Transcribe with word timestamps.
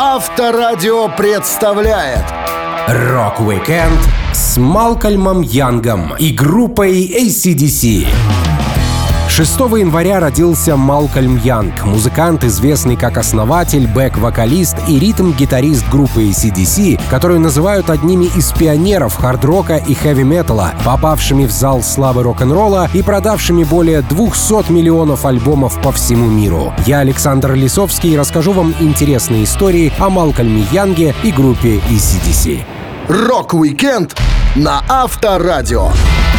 Авторадио 0.00 1.08
представляет 1.08 2.24
Рок-викенд 2.86 3.98
с 4.32 4.56
Малкольмом 4.56 5.40
Янгом 5.40 6.14
и 6.20 6.30
группой 6.30 7.04
AC/DC. 7.04 8.06
6 9.28 9.60
января 9.78 10.20
родился 10.20 10.76
Малкольм 10.76 11.36
Янг, 11.44 11.84
музыкант, 11.84 12.44
известный 12.44 12.96
как 12.96 13.18
основатель, 13.18 13.86
бэк-вокалист 13.86 14.76
и 14.88 14.98
ритм-гитарист 14.98 15.88
группы 15.90 16.24
AC/DC, 16.24 17.00
которую 17.10 17.40
называют 17.40 17.90
одними 17.90 18.24
из 18.24 18.50
пионеров 18.52 19.16
хард-рока 19.16 19.76
и 19.76 19.94
хэви-металла, 19.94 20.72
попавшими 20.84 21.46
в 21.46 21.52
зал 21.52 21.82
славы 21.82 22.22
рок-н-ролла 22.22 22.88
и 22.92 23.02
продавшими 23.02 23.64
более 23.64 24.02
200 24.02 24.72
миллионов 24.72 25.24
альбомов 25.24 25.80
по 25.82 25.92
всему 25.92 26.26
миру. 26.26 26.72
Я, 26.86 27.00
Александр 27.00 27.54
Лисовский, 27.54 28.18
расскажу 28.18 28.52
вам 28.52 28.74
интересные 28.80 29.44
истории 29.44 29.92
о 29.98 30.08
Малкольме 30.08 30.64
Янге 30.72 31.14
и 31.22 31.30
группе 31.30 31.76
AC/DC. 31.76 32.64
Рок-викенд 33.08 34.18
на 34.56 34.82
Авторадио. 34.88 35.90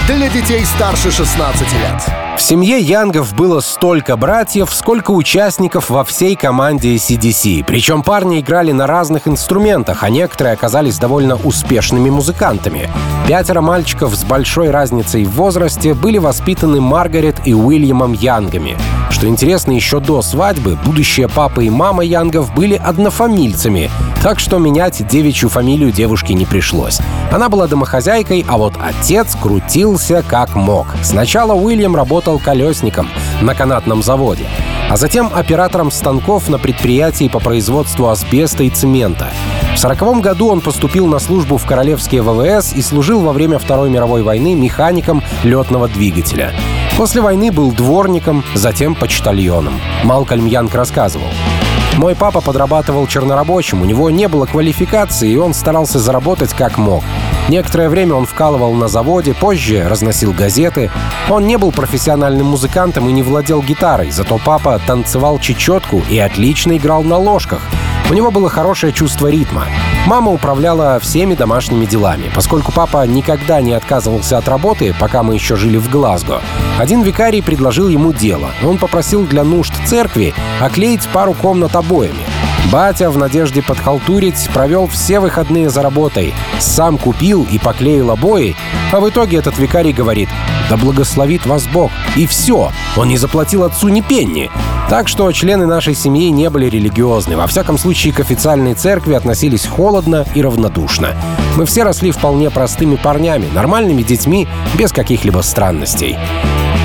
Для 0.07 0.27
детей 0.29 0.65
старше 0.65 1.11
16 1.11 1.61
лет. 1.61 2.18
В 2.39 2.41
семье 2.41 2.79
Янгов 2.79 3.35
было 3.35 3.59
столько 3.59 4.15
братьев, 4.15 4.73
сколько 4.73 5.11
участников 5.11 5.89
во 5.89 6.05
всей 6.05 6.37
команде 6.37 6.95
AC/DC. 6.95 7.65
Причем 7.67 8.01
парни 8.01 8.39
играли 8.39 8.71
на 8.71 8.87
разных 8.87 9.27
инструментах, 9.27 10.03
а 10.03 10.09
некоторые 10.09 10.53
оказались 10.53 10.97
довольно 10.97 11.35
успешными 11.35 12.09
музыкантами. 12.09 12.89
Пятеро 13.27 13.59
мальчиков 13.59 14.15
с 14.15 14.23
большой 14.23 14.71
разницей 14.71 15.25
в 15.25 15.31
возрасте 15.31 15.93
были 15.93 16.17
воспитаны 16.17 16.79
Маргарет 16.79 17.35
и 17.45 17.53
Уильямом 17.53 18.13
Янгами. 18.13 18.77
Что 19.11 19.27
интересно, 19.27 19.73
еще 19.73 19.99
до 19.99 20.21
свадьбы 20.21 20.77
будущие 20.85 21.27
папа 21.27 21.59
и 21.59 21.69
мама 21.69 22.05
Янгов 22.05 22.55
были 22.55 22.75
однофамильцами, 22.75 23.91
так 24.23 24.39
что 24.39 24.59
менять 24.59 25.05
девичью 25.07 25.49
фамилию 25.49 25.91
девушке 25.91 26.33
не 26.33 26.45
пришлось. 26.45 26.99
Она 27.31 27.49
была 27.49 27.67
домохозяйкой, 27.67 28.45
а 28.47 28.57
вот 28.57 28.75
отец 28.81 29.35
крутился 29.35 30.23
как 30.27 30.55
мог. 30.55 30.87
Сначала 31.03 31.53
Уильям 31.53 31.95
работал 31.95 32.28
колесником 32.37 33.09
на 33.41 33.55
канатном 33.55 34.03
заводе, 34.03 34.45
а 34.89 34.97
затем 34.97 35.31
оператором 35.33 35.89
станков 35.89 36.49
на 36.49 36.59
предприятии 36.59 37.29
по 37.29 37.39
производству 37.39 38.09
асбеста 38.09 38.63
и 38.63 38.69
цемента. 38.69 39.29
В 39.75 39.81
1940 39.81 40.21
году 40.21 40.49
он 40.49 40.61
поступил 40.61 41.07
на 41.07 41.19
службу 41.19 41.57
в 41.57 41.65
Королевские 41.65 42.21
ВВС 42.21 42.73
и 42.73 42.81
служил 42.81 43.21
во 43.21 43.31
время 43.31 43.57
Второй 43.59 43.89
мировой 43.89 44.21
войны 44.21 44.53
механиком 44.53 45.23
летного 45.43 45.87
двигателя. 45.87 46.53
После 46.97 47.21
войны 47.21 47.49
был 47.51 47.71
дворником, 47.71 48.43
затем 48.55 48.93
почтальоном. 48.93 49.79
Малкольм 50.03 50.45
Янг 50.45 50.75
рассказывал. 50.75 51.29
Мой 51.97 52.15
папа 52.15 52.41
подрабатывал 52.41 53.07
чернорабочим, 53.07 53.81
у 53.81 53.85
него 53.85 54.09
не 54.09 54.27
было 54.27 54.45
квалификации, 54.45 55.31
и 55.31 55.37
он 55.37 55.53
старался 55.53 55.99
заработать 55.99 56.53
как 56.53 56.77
мог. 56.77 57.03
Некоторое 57.49 57.89
время 57.89 58.13
он 58.13 58.25
вкалывал 58.25 58.73
на 58.73 58.87
заводе, 58.87 59.33
позже 59.33 59.87
разносил 59.89 60.33
газеты. 60.33 60.91
Он 61.29 61.47
не 61.47 61.57
был 61.57 61.71
профессиональным 61.71 62.45
музыкантом 62.45 63.09
и 63.09 63.11
не 63.11 63.23
владел 63.23 63.63
гитарой, 63.63 64.11
зато 64.11 64.39
папа 64.45 64.79
танцевал 64.85 65.39
чечетку 65.39 66.03
и 66.09 66.19
отлично 66.19 66.77
играл 66.77 67.03
на 67.03 67.17
ложках— 67.17 67.61
у 68.09 68.13
него 68.13 68.31
было 68.31 68.49
хорошее 68.49 68.91
чувство 68.91 69.27
ритма. 69.27 69.65
Мама 70.07 70.31
управляла 70.31 70.99
всеми 70.99 71.35
домашними 71.35 71.85
делами. 71.85 72.31
Поскольку 72.33 72.71
папа 72.71 73.05
никогда 73.05 73.61
не 73.61 73.73
отказывался 73.73 74.39
от 74.39 74.47
работы, 74.47 74.95
пока 74.99 75.21
мы 75.21 75.35
еще 75.35 75.55
жили 75.55 75.77
в 75.77 75.91
Глазго, 75.91 76.41
один 76.79 77.03
викарий 77.03 77.43
предложил 77.43 77.87
ему 77.87 78.11
дело. 78.11 78.49
Он 78.63 78.79
попросил 78.79 79.27
для 79.27 79.43
нужд 79.43 79.73
церкви 79.85 80.33
оклеить 80.59 81.07
пару 81.09 81.33
комнат 81.33 81.75
обоями. 81.75 82.25
Батя 82.71 83.09
в 83.09 83.17
надежде 83.17 83.63
подхалтурить 83.63 84.49
провел 84.53 84.87
все 84.87 85.19
выходные 85.19 85.69
за 85.69 85.81
работой. 85.81 86.33
Сам 86.59 86.97
купил 86.97 87.47
и 87.51 87.57
поклеил 87.57 88.11
обои, 88.11 88.55
а 88.91 88.99
в 88.99 89.09
итоге 89.09 89.37
этот 89.37 89.57
викарий 89.57 89.91
говорит 89.91 90.29
«Да 90.69 90.77
благословит 90.77 91.45
вас 91.45 91.65
Бог». 91.67 91.91
И 92.15 92.27
все, 92.27 92.71
он 92.95 93.07
не 93.07 93.17
заплатил 93.17 93.63
отцу 93.63 93.87
ни 93.87 94.01
пенни. 94.01 94.51
Так 94.89 95.07
что 95.07 95.31
члены 95.31 95.65
нашей 95.65 95.95
семьи 95.95 96.29
не 96.29 96.49
были 96.49 96.67
религиозны. 96.67 97.37
Во 97.37 97.47
всяком 97.47 97.77
случае, 97.77 98.13
к 98.13 98.19
официальной 98.19 98.73
церкви 98.73 99.13
относились 99.13 99.65
холодно 99.65 100.25
и 100.35 100.41
равнодушно. 100.41 101.15
Мы 101.57 101.65
все 101.65 101.83
росли 101.83 102.11
вполне 102.11 102.49
простыми 102.49 102.95
парнями, 102.95 103.47
нормальными 103.53 104.01
детьми, 104.01 104.47
без 104.75 104.91
каких-либо 104.91 105.41
странностей. 105.41 106.17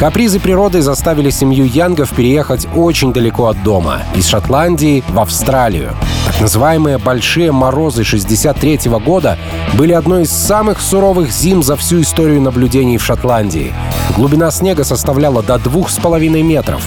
Капризы 0.01 0.41
природы 0.41 0.83
заставили 0.83 1.31
семью 1.31 1.65
Янгов 1.65 2.11
переехать 2.11 2.67
очень 2.75 3.13
далеко 3.13 3.47
от 3.47 3.63
дома, 3.63 4.03
из 4.15 4.27
Шотландии 4.27 5.05
в 5.09 5.21
Австралию. 5.21 5.93
Так 6.27 6.41
называемые 6.41 6.99
«большие 6.99 7.53
морозы» 7.53 8.03
63 8.03 8.89
-го 8.89 8.99
года 8.99 9.39
были 9.75 9.93
одной 9.93 10.23
из 10.23 10.31
самых 10.33 10.81
суровых 10.81 11.31
зим 11.31 11.63
за 11.63 11.77
всю 11.77 12.01
историю 12.03 12.41
наблюдений 12.41 12.99
в 12.99 13.05
Шотландии. 13.05 13.73
Глубина 14.17 14.51
снега 14.51 14.85
составляла 14.85 15.43
до 15.43 15.59
двух 15.59 15.91
с 15.91 15.97
половиной 15.97 16.43
метров. 16.43 16.83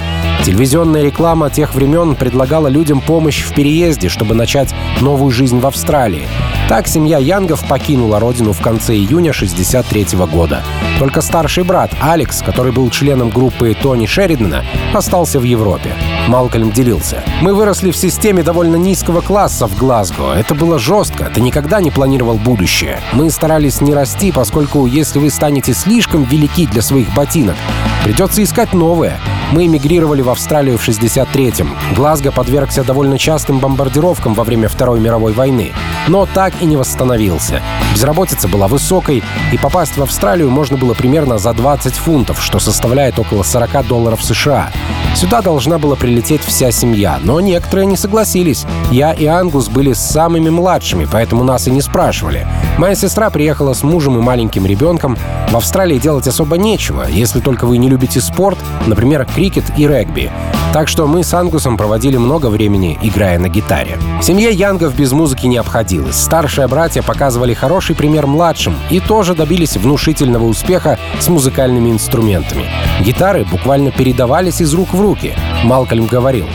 Телевизионная 0.48 1.04
реклама 1.04 1.50
тех 1.50 1.76
времен 1.76 2.16
предлагала 2.16 2.70
людям 2.70 3.02
помощь 3.02 3.44
в 3.44 3.54
переезде, 3.54 4.08
чтобы 4.08 4.34
начать 4.34 4.74
новую 5.02 5.30
жизнь 5.30 5.60
в 5.60 5.68
Австралии. 5.68 6.26
Так 6.70 6.88
семья 6.88 7.18
Янгов 7.18 7.68
покинула 7.68 8.22
родину 8.22 8.54
в 8.54 8.62
конце 8.62 8.96
июня 8.96 9.34
63 9.34 10.08
года. 10.32 10.64
Только 11.00 11.20
старший 11.20 11.66
брат 11.66 11.92
Алекс, 12.00 12.42
который 12.42 12.72
был 12.72 12.90
членом 12.90 13.30
группы 13.30 13.76
Тони 13.80 14.06
Шеридана, 14.06 14.64
остался 14.94 15.42
в 15.42 15.44
Европе. 15.44 15.92
Малкольм 16.30 16.72
делился. 16.72 17.26
«Мы 17.42 17.54
выросли 17.54 17.92
в 17.92 17.98
системе 17.98 18.42
довольно 18.42 18.78
низкого 18.78 19.20
класса 19.20 19.68
в 19.68 19.78
Глазго. 19.78 20.32
Это 20.34 20.56
было 20.56 20.80
жестко. 20.80 21.26
Ты 21.26 21.42
никогда 21.42 21.82
не 21.82 21.92
планировал 21.92 22.38
будущее. 22.38 23.02
Мы 23.12 23.32
старались 23.32 23.82
не 23.82 23.94
расти, 23.94 24.32
поскольку 24.32 24.86
если 24.86 25.20
вы 25.20 25.30
станете 25.30 25.74
слишком 25.74 26.24
велики 26.24 26.66
для 26.68 26.82
своих 26.82 27.14
ботинок, 27.14 27.58
придется 28.06 28.42
искать 28.42 28.74
новое. 28.74 29.20
Мы 29.52 29.66
эмигрировали 29.66 30.22
в 30.22 30.30
Австралию 30.30 30.78
в 30.78 30.88
63-м. 30.88 31.78
Глазго 31.96 32.32
подвергся 32.32 32.84
довольно 32.84 33.18
частым 33.18 33.60
бомбардировкам 33.60 34.34
во 34.34 34.44
время 34.44 34.68
Второй 34.68 35.00
мировой 35.00 35.32
войны, 35.32 35.74
но 36.08 36.26
так 36.26 36.54
и 36.62 36.66
не 36.66 36.76
восстановился. 36.76 37.62
Безработица 37.94 38.48
была 38.50 38.68
высокой, 38.68 39.24
и 39.54 39.58
попасть 39.58 39.98
в 39.98 40.04
Австралию 40.04 40.50
можно 40.50 40.78
было 40.78 40.94
примерно 40.94 41.38
за 41.38 41.54
20 41.54 41.94
фунтов, 41.94 42.44
что 42.44 42.60
составляет 42.60 43.20
около 43.20 43.44
40 43.44 43.88
долларов 43.88 44.24
США. 44.24 44.72
Сюда 45.18 45.42
должна 45.42 45.80
была 45.80 45.96
прилететь 45.96 46.42
вся 46.44 46.70
семья, 46.70 47.20
но 47.24 47.40
некоторые 47.40 47.88
не 47.88 47.98
согласились. 47.98 48.68
Я 48.92 49.14
и 49.14 49.26
Ангус 49.26 49.68
были 49.68 49.94
самыми 49.94 50.52
младшими, 50.52 51.08
поэтому 51.12 51.44
нас 51.44 51.68
и 51.68 51.72
не 51.72 51.82
спрашивали. 51.82 52.46
Моя 52.78 52.94
сестра 52.94 53.32
приехала 53.32 53.74
с 53.74 53.82
мужем 53.82 54.20
и 54.20 54.22
маленьким 54.22 54.68
ребенком. 54.68 55.18
В 55.50 55.58
Австралии 55.58 55.98
делать 55.98 56.28
особо 56.28 56.60
нечего, 56.60 57.08
если 57.10 57.40
только 57.40 57.66
вы 57.66 57.80
не 57.80 57.90
любите 57.90 58.22
спорт, 58.22 58.60
например, 58.86 59.26
крикет 59.26 59.64
и 59.76 59.88
регби. 59.88 60.32
Так 60.74 60.90
что 60.90 61.08
мы 61.08 61.24
с 61.24 61.34
Ангусом 61.34 61.78
проводили 61.78 62.18
много 62.18 62.48
времени, 62.48 63.00
играя 63.02 63.40
на 63.40 63.48
гитаре. 63.48 63.98
Семье 64.22 64.52
Янгов 64.52 64.96
без 64.96 65.12
музыки 65.12 65.48
не 65.48 65.58
обходилось. 65.58 66.16
Старшие 66.16 66.68
братья 66.68 67.02
показывали 67.02 67.54
хороший 67.54 67.96
пример 67.96 68.28
младшим 68.28 68.76
и 68.90 69.00
тоже 69.00 69.34
добились 69.34 69.78
внушительного 69.78 70.44
успеха 70.44 71.00
с 71.20 71.30
музыкальными 71.30 71.90
инструментами. 71.90 72.66
Гитары 73.02 73.46
буквально 73.46 73.92
передавались 73.92 74.62
из 74.62 74.74
рук 74.74 74.94
в 74.94 75.02
руки. 75.02 75.34
Малкольм 75.64 76.06
говорил, 76.06 76.46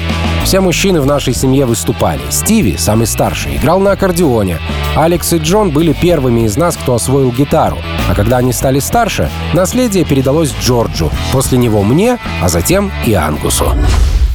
все 0.44 0.60
мужчины 0.60 1.00
в 1.00 1.06
нашей 1.06 1.34
семье 1.34 1.66
выступали. 1.66 2.20
Стиви, 2.30 2.76
самый 2.76 3.06
старший, 3.06 3.56
играл 3.56 3.80
на 3.80 3.92
аккордеоне. 3.92 4.58
Алекс 4.97 5.32
и 5.32 5.38
Джон 5.38 5.70
были 5.70 5.92
первыми 5.92 6.42
из 6.42 6.56
нас, 6.56 6.76
кто 6.76 6.94
освоил 6.94 7.30
гитару. 7.32 7.78
А 8.08 8.14
когда 8.14 8.38
они 8.38 8.53
стали 8.53 8.78
старше, 8.78 9.30
наследие 9.54 10.04
передалось 10.04 10.53
Джорджу, 10.60 11.10
после 11.32 11.58
него 11.58 11.82
мне, 11.82 12.19
а 12.42 12.48
затем 12.48 12.91
и 13.06 13.14
Ангусу. 13.14 13.72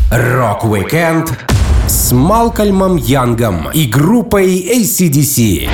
Рок-викенд 0.09 1.37
с 1.87 2.11
Малкольмом 2.11 2.95
Янгом 2.95 3.69
и 3.73 3.85
группой 3.85 4.57
AC/DC 4.59 5.69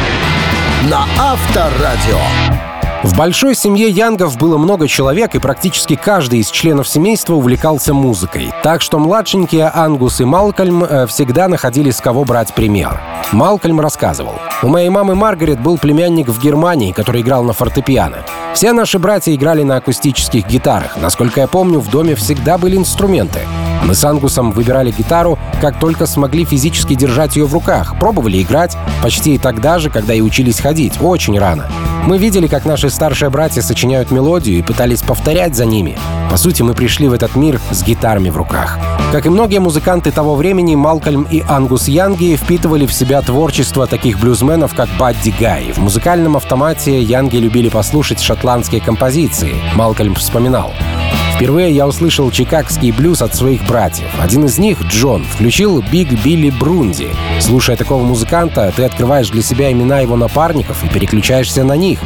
на 0.89 1.06
Авторадио. 1.18 2.72
В 3.03 3.17
большой 3.17 3.53
семье 3.53 3.89
Янгов 3.89 4.38
было 4.38 4.57
много 4.57 4.88
человек, 4.88 5.35
и 5.35 5.39
практически 5.39 5.95
каждый 5.95 6.39
из 6.39 6.50
членов 6.50 6.88
семейства 6.88 7.33
увлекался 7.33 7.94
музыкой. 7.94 8.50
Так 8.63 8.81
что 8.81 8.97
младшенькие 8.97 9.69
Ангус 9.73 10.21
и 10.21 10.23
Малкольм 10.23 10.85
э, 10.85 11.05
всегда 11.07 11.50
находили 11.50 11.91
с 11.91 12.00
кого 12.00 12.23
брать 12.23 12.53
пример. 12.53 13.01
Малкольм 13.33 13.81
рассказывал. 13.81 14.35
«У 14.61 14.69
моей 14.69 14.88
мамы 14.88 15.15
Маргарет 15.15 15.59
был 15.59 15.77
племянник 15.77 16.29
в 16.29 16.41
Германии, 16.41 16.94
который 16.94 17.21
играл 17.21 17.44
на 17.44 17.51
фортепиано. 17.51 18.19
Все 18.53 18.71
наши 18.71 19.00
братья 19.00 19.35
играли 19.35 19.63
на 19.63 19.75
акустических 19.77 20.47
гитарах. 20.47 20.95
Насколько 20.95 21.41
я 21.41 21.47
помню, 21.47 21.79
в 21.79 21.89
доме 21.89 22.15
всегда 22.15 22.57
были 22.57 22.77
инструменты. 22.77 23.41
Мы 23.83 23.95
с 23.95 24.03
Ангусом 24.06 24.53
выбирали 24.53 24.91
гитару, 24.91 25.38
как 25.59 25.77
только 25.77 26.06
смогли 26.06 26.45
физически 26.45 26.95
держать 26.95 27.35
ее 27.35 27.47
в 27.47 27.53
руках. 27.53 27.99
Пробовали 27.99 28.41
играть 28.41 28.77
почти 29.01 29.38
тогда 29.38 29.77
же, 29.79 29.89
когда 29.89 30.13
и 30.13 30.21
учились 30.21 30.61
ходить, 30.61 31.01
очень 31.01 31.38
рано. 31.38 31.69
Мы 32.05 32.17
видели, 32.17 32.47
как 32.47 32.65
наши 32.65 32.89
старшие 32.89 33.29
братья 33.29 33.61
сочиняют 33.61 34.11
мелодию 34.11 34.59
и 34.59 34.61
пытались 34.61 35.01
повторять 35.01 35.55
за 35.55 35.65
ними. 35.65 35.97
По 36.29 36.35
сути, 36.35 36.61
мы 36.61 36.73
пришли 36.73 37.07
в 37.07 37.13
этот 37.13 37.35
мир 37.35 37.61
с 37.71 37.81
гитарами 37.81 38.29
в 38.29 38.35
руках. 38.35 38.77
Как 39.13 39.25
и 39.25 39.29
многие 39.29 39.59
музыканты 39.59 40.11
того 40.11 40.35
времени, 40.35 40.75
Малкольм 40.75 41.23
и 41.23 41.44
Ангус 41.47 41.88
Янги 41.88 42.35
впитывали 42.35 42.85
в 42.85 42.94
себя 42.94 43.21
творчество 43.21 43.88
таких 43.88 44.19
блюзменов, 44.19 44.75
как 44.75 44.89
Бадди 45.00 45.33
Гай. 45.39 45.71
В 45.71 45.77
музыкальном 45.77 46.35
автомате 46.35 47.01
Янги 47.01 47.38
любили 47.38 47.69
послушать 47.69 48.19
шотландские 48.19 48.81
композиции. 48.81 49.56
Малкольм 49.75 50.15
вспоминал. 50.15 50.73
Впервые 51.35 51.71
я 51.71 51.88
услышал 51.88 52.30
чикагский 52.31 52.91
блюз 52.91 53.21
от 53.21 53.35
своих 53.35 53.65
братьев. 53.65 54.07
Один 54.19 54.45
из 54.45 54.59
них, 54.59 54.81
Джон, 54.83 55.24
включил 55.24 55.81
Биг 55.81 56.12
Билли 56.24 56.51
Брунди. 56.51 57.09
Слушая 57.39 57.75
такого 57.75 58.03
музыканта, 58.03 58.71
ты 58.75 58.83
открываешь 58.83 59.30
для 59.30 59.41
себя 59.41 59.71
имена 59.71 60.00
его 60.00 60.15
напарников 60.15 60.83
и 60.83 60.89
переключаешься 60.89 61.63
на 61.63 61.75
них. 61.75 62.00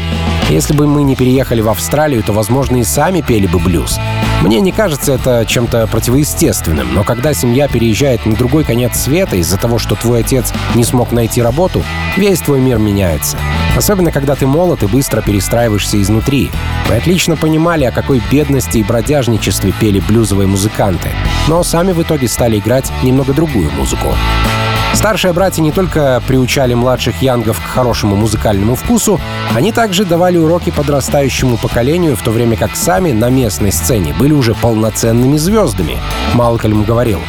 Если 0.50 0.74
бы 0.74 0.88
мы 0.88 1.03
не 1.03 1.15
переехали 1.15 1.62
в 1.62 1.69
Австралию, 1.69 2.24
то, 2.24 2.31
возможно, 2.31 2.77
и 2.77 2.83
сами 2.83 3.21
пели 3.21 3.47
бы 3.47 3.59
блюз. 3.59 4.00
Мне 4.42 4.60
не 4.62 4.72
кажется 4.72 5.13
это 5.13 5.45
чем-то 5.48 5.88
противоестественным, 5.88 6.94
но 6.94 7.04
когда 7.04 7.34
семья 7.34 7.68
переезжает 7.68 8.25
на 8.25 8.36
другой 8.36 8.63
конец 8.63 8.95
света 8.95 9.36
из-за 9.36 9.57
того, 9.57 9.80
что 9.80 9.95
твой 9.95 10.19
отец 10.19 10.54
не 10.75 10.84
смог 10.84 11.12
найти 11.12 11.42
работу, 11.42 11.84
весь 12.16 12.39
твой 12.39 12.60
мир 12.60 12.78
меняется. 12.78 13.38
Особенно, 13.75 14.12
когда 14.12 14.36
ты 14.36 14.45
молод 14.45 14.84
и 14.84 14.88
быстро 14.88 15.22
перестраиваешься 15.22 16.00
изнутри. 16.01 16.51
Мы 16.88 16.95
отлично 16.95 17.36
понимали, 17.36 17.86
о 17.86 17.92
какой 17.92 18.22
бедности 18.31 18.78
и 18.78 18.84
бродяжничестве 18.84 19.74
пели 19.80 20.00
блюзовые 20.00 20.48
музыканты, 20.48 21.10
но 21.48 21.63
сами 21.63 21.92
в 21.92 22.01
итоге 22.01 22.28
стали 22.28 22.60
играть 22.60 22.92
немного 23.04 23.34
другую 23.34 23.72
музыку. 23.72 24.13
Старшие 24.97 25.31
братья 25.31 25.61
не 25.61 25.71
только 25.71 26.23
приучали 26.25 26.73
младших 26.73 27.21
янгов 27.21 27.59
к 27.59 27.63
хорошему 27.63 28.15
музыкальному 28.15 28.73
вкусу, 28.73 29.21
они 29.53 29.71
также 29.71 30.05
давали 30.05 30.38
уроки 30.38 30.71
подрастающему 30.71 31.57
поколению, 31.57 32.15
в 32.15 32.23
то 32.23 32.31
время 32.31 32.57
как 32.57 32.75
сами 32.75 33.11
на 33.11 33.29
местной 33.29 33.71
сцене 33.71 34.15
были 34.17 34.33
уже 34.33 34.55
полноценными 34.55 35.38
звездами. 35.38 35.99
Малкольм 36.33 36.83
говорил, 36.83 37.19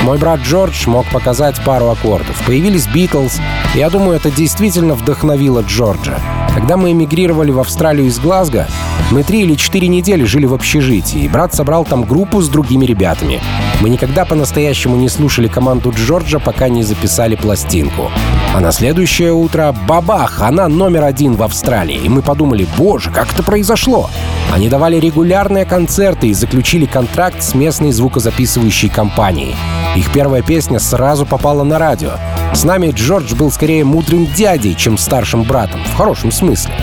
мой 0.00 0.16
брат 0.16 0.40
Джордж 0.40 0.88
мог 0.88 1.06
показать 1.10 1.62
пару 1.62 1.90
аккордов. 1.90 2.42
Появились 2.46 2.86
Битлз. 2.86 3.40
Я 3.74 3.90
думаю, 3.90 4.16
это 4.16 4.30
действительно 4.30 4.94
вдохновило 4.94 5.60
Джорджа. 5.60 6.18
Когда 6.54 6.78
мы 6.78 6.92
эмигрировали 6.92 7.50
в 7.50 7.60
Австралию 7.60 8.06
из 8.06 8.18
Глазго, 8.18 8.68
мы 9.12 9.22
три 9.22 9.42
или 9.42 9.54
четыре 9.54 9.88
недели 9.88 10.24
жили 10.24 10.46
в 10.46 10.54
общежитии, 10.54 11.24
и 11.24 11.28
брат 11.28 11.54
собрал 11.54 11.84
там 11.84 12.04
группу 12.04 12.40
с 12.40 12.48
другими 12.48 12.86
ребятами. 12.86 13.40
Мы 13.82 13.90
никогда 13.90 14.24
по-настоящему 14.24 14.96
не 14.96 15.10
слушали 15.10 15.48
команду 15.48 15.92
Джорджа, 15.94 16.38
пока 16.38 16.70
не 16.70 16.82
записали 16.82 17.36
пластинку. 17.36 18.10
А 18.54 18.60
на 18.60 18.72
следующее 18.72 19.32
утро— 19.34 19.74
бабах! 19.86 20.40
Она 20.40 20.66
номер 20.66 21.04
один 21.04 21.34
в 21.34 21.42
Австралии. 21.42 22.00
И 22.02 22.08
мы 22.08 22.22
подумали, 22.22 22.66
боже, 22.78 23.10
как 23.10 23.32
это 23.32 23.42
произошло? 23.42 24.08
Они 24.50 24.70
давали 24.70 24.96
регулярные 24.96 25.66
концерты 25.66 26.28
и 26.28 26.34
заключили 26.34 26.86
контракт 26.86 27.42
с 27.42 27.54
местной 27.54 27.92
звукозаписывающей 27.92 28.88
компанией. 28.88 29.54
Их 29.94 30.10
первая 30.10 30.40
песня 30.40 30.78
сразу 30.78 31.26
попала 31.26 31.64
на 31.64 31.78
радио. 31.78 32.12
С 32.54 32.64
нами 32.64 32.90
Джордж 32.90 33.34
был 33.34 33.50
скорее 33.50 33.84
мудрым 33.84 34.26
дядей, 34.26 34.74
чем 34.74 34.96
старшим 34.96 35.42
братом, 35.42 35.82
в 35.84 35.96
хорошем 35.96 36.32
смысле. 36.32 36.74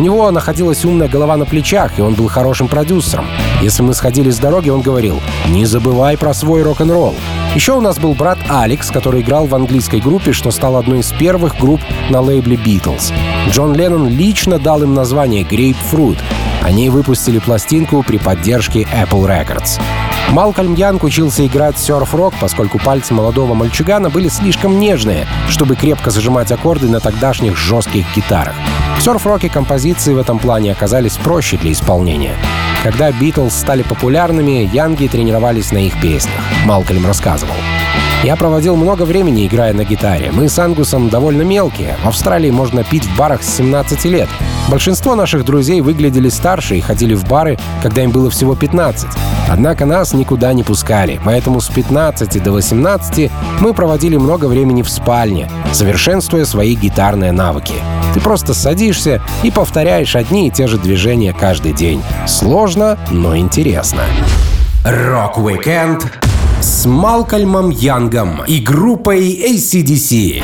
У 0.00 0.02
него 0.02 0.30
находилась 0.30 0.82
умная 0.86 1.08
голова 1.08 1.36
на 1.36 1.44
плечах, 1.44 1.98
и 1.98 2.00
он 2.00 2.14
был 2.14 2.26
хорошим 2.26 2.68
продюсером. 2.68 3.26
Если 3.60 3.82
мы 3.82 3.92
сходили 3.92 4.30
с 4.30 4.38
дороги, 4.38 4.70
он 4.70 4.80
говорил 4.80 5.20
«Не 5.48 5.66
забывай 5.66 6.16
про 6.16 6.32
свой 6.32 6.62
рок-н-ролл». 6.62 7.14
Еще 7.54 7.74
у 7.74 7.82
нас 7.82 7.98
был 7.98 8.14
брат 8.14 8.38
Алекс, 8.48 8.90
который 8.90 9.20
играл 9.20 9.44
в 9.44 9.54
английской 9.54 10.00
группе, 10.00 10.32
что 10.32 10.52
стал 10.52 10.76
одной 10.76 11.00
из 11.00 11.12
первых 11.12 11.58
групп 11.58 11.82
на 12.08 12.22
лейбле 12.22 12.56
Beatles. 12.56 13.12
Джон 13.50 13.74
Леннон 13.74 14.08
лично 14.08 14.58
дал 14.58 14.82
им 14.82 14.94
название 14.94 15.42
Grapefruit. 15.42 16.16
Они 16.62 16.88
выпустили 16.88 17.38
пластинку 17.38 18.02
при 18.02 18.16
поддержке 18.16 18.88
Apple 18.94 19.26
Records. 19.26 19.78
Малкольм 20.30 20.76
Янг 20.76 21.04
учился 21.04 21.46
играть 21.46 21.76
серф-рок, 21.76 22.32
поскольку 22.40 22.78
пальцы 22.78 23.12
молодого 23.12 23.52
мальчугана 23.52 24.08
были 24.08 24.28
слишком 24.28 24.80
нежные, 24.80 25.26
чтобы 25.50 25.76
крепко 25.76 26.10
зажимать 26.10 26.50
аккорды 26.52 26.88
на 26.88 27.00
тогдашних 27.00 27.58
жестких 27.58 28.06
гитарах. 28.16 28.54
В 28.98 29.02
серф-роке 29.02 29.48
композиции 29.48 30.14
в 30.14 30.18
этом 30.18 30.38
плане 30.38 30.72
оказались 30.72 31.16
проще 31.16 31.56
для 31.56 31.72
исполнения. 31.72 32.36
Когда 32.82 33.10
Битлз 33.12 33.54
стали 33.54 33.82
популярными, 33.82 34.70
Янги 34.72 35.06
тренировались 35.06 35.72
на 35.72 35.78
их 35.78 36.00
песнях. 36.00 36.42
Малкольм 36.64 37.06
рассказывал. 37.06 37.54
Я 38.22 38.36
проводил 38.36 38.76
много 38.76 39.04
времени, 39.04 39.46
играя 39.46 39.72
на 39.72 39.84
гитаре. 39.84 40.30
Мы 40.30 40.48
с 40.48 40.58
Ангусом 40.58 41.08
довольно 41.08 41.42
мелкие. 41.42 41.96
В 42.02 42.08
Австралии 42.08 42.50
можно 42.50 42.84
пить 42.84 43.04
в 43.04 43.16
барах 43.16 43.42
с 43.42 43.56
17 43.56 44.04
лет. 44.04 44.28
Большинство 44.68 45.14
наших 45.14 45.44
друзей 45.44 45.80
выглядели 45.80 46.28
старше 46.28 46.76
и 46.76 46.80
ходили 46.80 47.14
в 47.14 47.26
бары, 47.26 47.58
когда 47.82 48.02
им 48.02 48.10
было 48.10 48.28
всего 48.28 48.54
15. 48.54 49.08
Однако 49.50 49.84
нас 49.84 50.14
никуда 50.14 50.52
не 50.52 50.62
пускали, 50.62 51.20
поэтому 51.24 51.60
с 51.60 51.68
15 51.68 52.40
до 52.40 52.52
18 52.52 53.30
мы 53.60 53.74
проводили 53.74 54.16
много 54.16 54.46
времени 54.46 54.82
в 54.82 54.88
спальне, 54.88 55.50
совершенствуя 55.72 56.44
свои 56.44 56.76
гитарные 56.76 57.32
навыки. 57.32 57.74
Ты 58.14 58.20
просто 58.20 58.54
садишься 58.54 59.20
и 59.42 59.50
повторяешь 59.50 60.14
одни 60.14 60.46
и 60.46 60.50
те 60.50 60.68
же 60.68 60.78
движения 60.78 61.34
каждый 61.38 61.72
день. 61.72 62.00
Сложно, 62.28 62.96
но 63.10 63.36
интересно. 63.36 64.02
Рок-викенд 64.84 66.06
с 66.60 66.86
Малкольмом 66.86 67.70
Янгом 67.70 68.44
и 68.46 68.60
группой 68.60 69.32
AC/DC. 69.32 70.42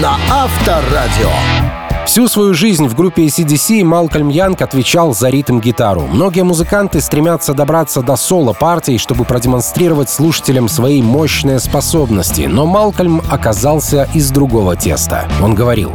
На 0.00 0.16
Авторадио. 0.30 1.73
Всю 2.06 2.28
свою 2.28 2.52
жизнь 2.52 2.86
в 2.86 2.94
группе 2.94 3.24
AC/DC 3.24 3.82
Малкольм 3.82 4.28
Янг 4.28 4.60
отвечал 4.60 5.14
за 5.14 5.30
ритм-гитару. 5.30 6.02
Многие 6.02 6.42
музыканты 6.42 7.00
стремятся 7.00 7.54
добраться 7.54 8.02
до 8.02 8.16
соло-партий, 8.16 8.98
чтобы 8.98 9.24
продемонстрировать 9.24 10.10
слушателям 10.10 10.68
свои 10.68 11.00
мощные 11.00 11.58
способности, 11.58 12.42
но 12.42 12.66
Малкольм 12.66 13.22
оказался 13.30 14.06
из 14.12 14.30
другого 14.30 14.76
теста. 14.76 15.26
Он 15.42 15.54
говорил, 15.54 15.92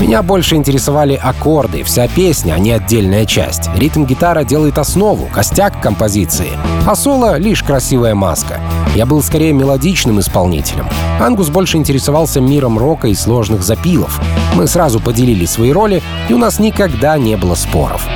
меня 0.00 0.22
больше 0.22 0.54
интересовали 0.54 1.14
аккорды, 1.20 1.82
вся 1.82 2.06
песня, 2.06 2.52
а 2.54 2.58
не 2.58 2.70
отдельная 2.70 3.26
часть. 3.26 3.68
Ритм-гитара 3.74 4.44
делает 4.44 4.78
основу, 4.78 5.26
костяк 5.26 5.82
композиции, 5.82 6.50
а 6.86 6.94
соло— 6.94 7.36
лишь 7.38 7.64
красивая 7.64 8.14
маска. 8.14 8.60
Я 8.94 9.06
был 9.06 9.22
скорее 9.22 9.52
мелодичным 9.52 10.20
исполнителем. 10.20 10.86
Ангус 11.20 11.48
больше 11.48 11.78
интересовался 11.78 12.40
миром 12.40 12.78
рока 12.78 13.08
и 13.08 13.14
сложных 13.14 13.62
запилов. 13.62 14.20
Мы 14.54 14.68
сразу 14.68 15.00
поделили 15.00 15.46
свои 15.46 15.72
роли, 15.72 16.02
и 16.28 16.32
у 16.32 16.38
нас 16.38 16.60
никогда 16.60 17.18
не 17.18 17.36
было 17.36 17.56
споров. 17.56 18.06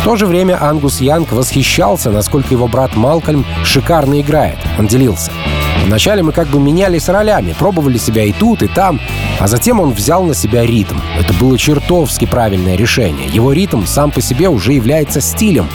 В 0.00 0.04
то 0.04 0.16
же 0.16 0.26
время 0.26 0.58
Ангус 0.60 1.00
Янг 1.00 1.32
восхищался, 1.32 2.10
насколько 2.10 2.54
его 2.54 2.66
брат 2.66 2.96
Малкольм 2.96 3.44
шикарно 3.64 4.20
играет. 4.20 4.58
Он 4.78 4.86
делился. 4.86 5.30
Вначале 5.84 6.22
мы 6.22 6.32
как 6.32 6.48
бы 6.48 6.60
менялись 6.60 7.08
ролями, 7.08 7.54
пробовали 7.58 7.98
себя 7.98 8.24
и 8.24 8.32
тут, 8.32 8.62
и 8.62 8.68
там, 8.68 9.00
а 9.38 9.46
затем 9.46 9.80
он 9.80 9.92
взял 9.92 10.22
на 10.24 10.34
себя 10.34 10.64
ритм. 10.64 10.96
Это 11.18 11.34
было 11.34 11.58
чертовски 11.58 12.24
правильное 12.26 12.76
решение. 12.76 13.28
Его 13.28 13.52
ритм 13.52 13.84
сам 13.84 14.10
по 14.10 14.20
себе 14.20 14.48
уже 14.48 14.72
является 14.72 15.20
стилем. 15.20 15.68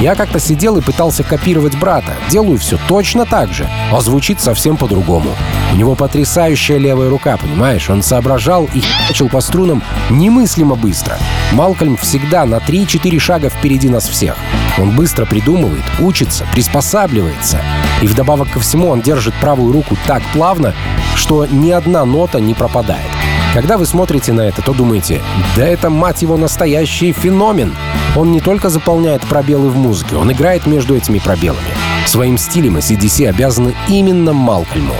Я 0.00 0.14
как-то 0.14 0.38
сидел 0.38 0.76
и 0.76 0.82
пытался 0.82 1.22
копировать 1.22 1.78
брата. 1.78 2.12
Делаю 2.28 2.58
все 2.58 2.78
точно 2.88 3.24
так 3.24 3.52
же, 3.52 3.68
а 3.92 4.00
звучит 4.00 4.40
совсем 4.40 4.76
по-другому. 4.76 5.30
У 5.72 5.76
него 5.76 5.94
потрясающая 5.94 6.78
левая 6.78 7.08
рука, 7.08 7.36
понимаешь? 7.36 7.88
Он 7.88 8.02
соображал 8.02 8.68
и 8.74 8.82
начал 9.08 9.28
по 9.28 9.40
струнам 9.40 9.82
немыслимо 10.10 10.74
быстро. 10.74 11.18
Малкольм 11.52 11.96
всегда 11.96 12.44
на 12.44 12.56
3-4 12.56 13.18
шага 13.18 13.48
впереди 13.48 13.88
нас 13.88 14.08
всех. 14.08 14.36
Он 14.78 14.90
быстро 14.90 15.24
придумывает, 15.24 15.84
учится, 16.00 16.46
приспосабливается. 16.52 17.60
И 18.04 18.06
вдобавок 18.06 18.50
ко 18.50 18.60
всему 18.60 18.90
он 18.90 19.00
держит 19.00 19.32
правую 19.40 19.72
руку 19.72 19.96
так 20.06 20.22
плавно, 20.34 20.74
что 21.14 21.46
ни 21.46 21.70
одна 21.70 22.04
нота 22.04 22.38
не 22.38 22.52
пропадает. 22.52 23.08
Когда 23.54 23.78
вы 23.78 23.86
смотрите 23.86 24.34
на 24.34 24.42
это, 24.42 24.60
то 24.60 24.74
думаете, 24.74 25.22
да 25.56 25.66
это, 25.66 25.88
мать 25.88 26.20
его, 26.20 26.36
настоящий 26.36 27.12
феномен. 27.12 27.74
Он 28.14 28.30
не 28.30 28.42
только 28.42 28.68
заполняет 28.68 29.22
пробелы 29.22 29.70
в 29.70 29.78
музыке, 29.78 30.16
он 30.16 30.30
играет 30.30 30.66
между 30.66 30.94
этими 30.94 31.18
пробелами. 31.18 31.72
Своим 32.06 32.36
стилем 32.36 32.76
ACDC 32.76 33.26
обязаны 33.26 33.74
именно 33.88 34.34
Малкольму. 34.34 34.96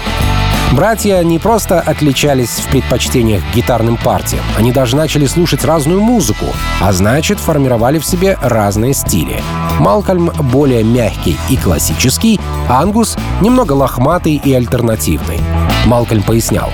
Братья 0.73 1.23
не 1.23 1.38
просто 1.38 1.80
отличались 1.80 2.59
в 2.59 2.68
предпочтениях 2.68 3.42
к 3.42 3.54
гитарным 3.54 3.97
партиям, 3.97 4.42
они 4.59 4.73
даже 4.73 4.97
начали 4.97 5.26
слушать 5.26 5.64
разную 5.64 6.00
музыку, 6.00 6.47
а 6.80 6.92
значит 6.92 7.38
формировали 7.38 7.99
в 7.99 8.04
себе 8.04 8.37
разные 8.40 8.94
стили. 8.94 9.40
Малкольм 9.78 10.33
более 10.52 10.83
мягкий 10.83 11.37
и 11.49 11.56
классический, 11.56 12.40
а 12.68 12.83
Ангус 12.83 13.16
немного 13.40 13.73
лохматый 13.73 14.40
и 14.44 14.52
альтернативный. 14.52 15.40
Малкольм 15.87 16.23
пояснял. 16.23 16.71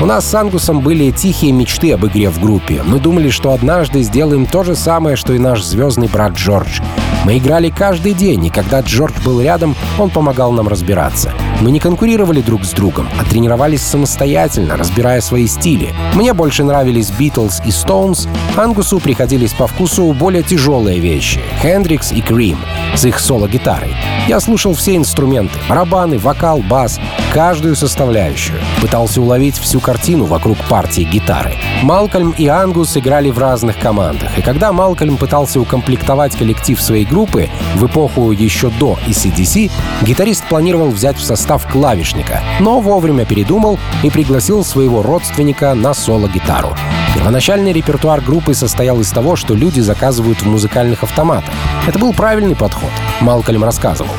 У 0.00 0.06
нас 0.06 0.26
с 0.26 0.34
Ангусом 0.34 0.80
были 0.80 1.10
тихие 1.10 1.52
мечты 1.52 1.92
об 1.92 2.06
игре 2.06 2.30
в 2.30 2.40
группе. 2.40 2.82
Мы 2.82 3.00
думали, 3.00 3.28
что 3.28 3.52
однажды 3.52 4.00
сделаем 4.00 4.46
то 4.46 4.64
же 4.64 4.74
самое, 4.74 5.14
что 5.14 5.34
и 5.34 5.38
наш 5.38 5.62
звездный 5.62 6.08
брат 6.08 6.32
Джордж. 6.32 6.80
Мы 7.26 7.36
играли 7.36 7.68
каждый 7.68 8.14
день, 8.14 8.46
и 8.46 8.50
когда 8.50 8.80
Джордж 8.80 9.12
был 9.26 9.42
рядом, 9.42 9.76
он 9.98 10.08
помогал 10.08 10.52
нам 10.52 10.68
разбираться. 10.68 11.34
Мы 11.60 11.70
не 11.70 11.78
конкурировали 11.78 12.40
друг 12.40 12.64
с 12.64 12.70
другом, 12.70 13.10
а 13.20 13.24
тренировались 13.24 13.82
самостоятельно, 13.82 14.78
разбирая 14.78 15.20
свои 15.20 15.46
стили. 15.46 15.94
Мне 16.14 16.32
больше 16.32 16.64
нравились 16.64 17.10
Beatles 17.10 17.62
и 17.66 17.68
Stones, 17.68 18.26
Ангусу 18.56 19.00
приходились 19.00 19.52
по 19.52 19.66
вкусу 19.66 20.10
более 20.14 20.42
тяжелые 20.42 20.98
вещи— 20.98 21.40
Хендрикс 21.62 22.12
и 22.12 22.22
Крим 22.22 22.58
с 22.94 23.04
их 23.04 23.20
соло-гитарой. 23.20 23.94
Я 24.26 24.40
слушал 24.40 24.72
все 24.72 24.96
инструменты— 24.96 25.58
барабаны, 25.68 26.18
вокал, 26.18 26.60
бас, 26.60 26.98
каждую 27.34 27.76
составляющую. 27.76 28.58
Пытался 28.80 29.20
уловить 29.20 29.58
всю 29.58 29.80
картину 29.90 30.26
вокруг 30.26 30.56
партии 30.68 31.02
гитары. 31.02 31.56
Малкольм 31.82 32.30
и 32.38 32.46
Ангус 32.46 32.96
играли 32.96 33.30
в 33.30 33.38
разных 33.38 33.76
командах, 33.76 34.38
и 34.38 34.40
когда 34.40 34.72
Малкольм 34.72 35.16
пытался 35.16 35.60
укомплектовать 35.60 36.36
коллектив 36.36 36.80
своей 36.80 37.04
группы 37.04 37.48
в 37.74 37.86
эпоху 37.86 38.30
еще 38.30 38.70
до 38.70 38.96
ECDC, 39.08 39.68
гитарист 40.02 40.44
планировал 40.44 40.90
взять 40.90 41.16
в 41.16 41.24
состав 41.24 41.66
клавишника, 41.66 42.40
но 42.60 42.78
вовремя 42.78 43.24
передумал 43.24 43.80
и 44.04 44.10
пригласил 44.10 44.64
своего 44.64 45.02
родственника 45.02 45.74
на 45.74 45.92
соло-гитару. 45.92 46.76
Первоначальный 47.12 47.72
репертуар 47.72 48.20
группы 48.20 48.54
состоял 48.54 49.00
из 49.00 49.10
того, 49.10 49.34
что 49.34 49.54
люди 49.54 49.80
заказывают 49.80 50.40
в 50.40 50.46
музыкальных 50.46 51.02
автоматах. 51.02 51.52
Это 51.88 51.98
был 51.98 52.12
правильный 52.12 52.54
подход, 52.54 52.92
Малкольм 53.20 53.64
рассказывал. 53.64 54.14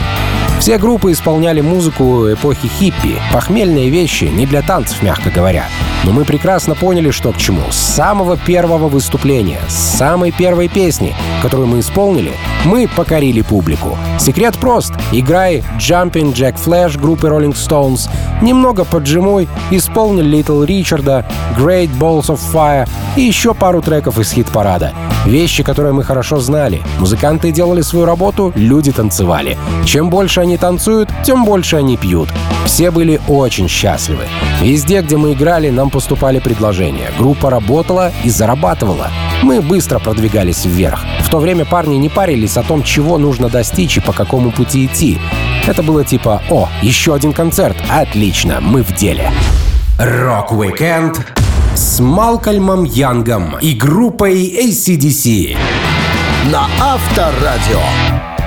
Все 0.62 0.78
группы 0.78 1.12
исполняли 1.12 1.60
музыку 1.62 2.32
эпохи 2.32 2.68
хиппи, 2.68 3.20
похмельные 3.34 3.90
вещи, 3.90 4.26
не 4.26 4.46
для 4.46 4.62
танцев, 4.62 5.02
мягко 5.02 5.32
говоря. 5.32 5.66
Но 6.04 6.12
мы 6.12 6.24
прекрасно 6.24 6.76
поняли, 6.76 7.10
что 7.10 7.32
к 7.32 7.38
чему. 7.38 7.64
С 7.72 7.78
самого 7.78 8.38
первого 8.38 8.88
выступления, 8.88 9.60
с 9.68 9.74
самой 9.74 10.32
первой 10.32 10.68
песни, 10.68 11.16
которую 11.42 11.68
мы 11.68 11.80
исполнили, 11.80 12.34
мы 12.64 12.88
покорили 12.88 13.42
публику. 13.42 13.98
Секрет 14.20 14.56
прост. 14.56 14.94
Играй 15.12 15.64
Jumping 15.80 16.32
Jack 16.32 16.58
Flash 16.64 16.96
группы 16.96 17.28
Rolling 17.28 17.56
Stones, 17.56 18.08
немного 18.44 18.86
поджимуй, 18.86 19.50
исполни 19.72 20.22
Little 20.22 20.64
Ричарда, 20.64 21.26
Great 21.58 21.90
Balls 21.98 22.28
of 22.28 22.40
Fire 22.54 22.88
и 23.16 23.22
еще 23.22 23.56
пару 23.56 23.82
треков 23.82 24.20
из 24.20 24.32
хит-парада. 24.32 24.94
Вещи, 25.32 25.64
которые 25.64 25.94
мы 25.94 26.04
хорошо 26.04 26.42
знали. 26.42 26.82
Музыканты 27.00 27.54
делали 27.54 27.80
свою 27.84 28.04
работу, 28.04 28.52
люди 28.54 28.92
танцевали. 28.92 29.58
Чем 29.86 30.10
больше 30.10 30.42
они 30.42 30.58
танцуют, 30.58 31.10
тем 31.24 31.46
больше 31.46 31.78
они 31.78 31.96
пьют. 31.96 32.28
Все 32.66 32.92
были 32.92 33.22
очень 33.30 33.70
счастливы. 33.70 34.26
Везде, 34.62 35.02
где 35.02 35.16
мы 35.16 35.32
играли, 35.32 35.70
нам 35.70 35.90
поступали 35.90 36.40
предложения. 36.40 37.12
Группа 37.18 37.50
работала 37.50 38.12
и 38.26 38.30
зарабатывала. 38.30 39.08
Мы 39.42 39.62
быстро 39.62 40.00
продвигались 40.00 40.66
вверх. 40.66 41.00
В 41.22 41.30
то 41.30 41.40
время 41.40 41.64
парни 41.64 41.96
не 41.96 42.10
парились 42.10 42.58
о 42.58 42.64
том, 42.64 42.84
чего 42.84 43.18
нужно 43.18 43.48
достичь 43.48 43.96
и 43.96 44.02
по 44.02 44.12
какому 44.12 44.52
пути 44.52 44.86
идти. 44.86 45.18
Это 45.66 45.82
было 45.82 46.04
типа 46.04 46.42
«О, 46.50 46.68
еще 46.82 47.16
один 47.16 47.32
концерт! 47.32 47.78
Отлично, 47.90 48.58
мы 48.60 48.84
в 48.84 48.94
деле!» 48.94 49.32
Рок-викенд 49.98 51.41
с 51.82 52.00
Малкольмом 52.00 52.84
Янгом 52.84 53.58
и 53.60 53.74
группой 53.74 54.46
AC/DC. 54.50 55.58
На 56.52 56.68
Авторадио. 56.80 57.82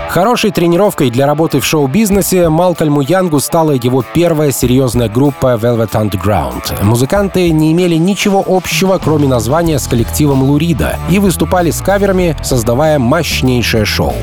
Хорошей 0.08 0.52
тренировкой 0.52 1.10
для 1.10 1.26
работы 1.26 1.58
в 1.58 1.64
шоу-бизнесе 1.64 2.48
Малкольму 2.48 3.00
Янгу 3.00 3.40
стала 3.40 3.72
его 3.72 4.04
первая 4.14 4.52
серьезная 4.52 5.08
группа 5.08 5.56
Velvet 5.56 5.90
Underground. 5.94 6.80
Музыканты 6.84 7.50
не 7.50 7.72
имели 7.72 7.96
ничего 7.96 8.44
общего, 8.46 9.00
кроме 9.02 9.26
названия 9.26 9.80
с 9.80 9.88
коллективом 9.88 10.44
Лу 10.44 10.59
Рида, 10.59 10.96
и 11.10 11.18
выступали 11.18 11.72
с 11.72 11.80
каверами, 11.80 12.36
создавая 12.40 13.00
мощнейшее 13.00 13.84
шоу. 13.84 14.14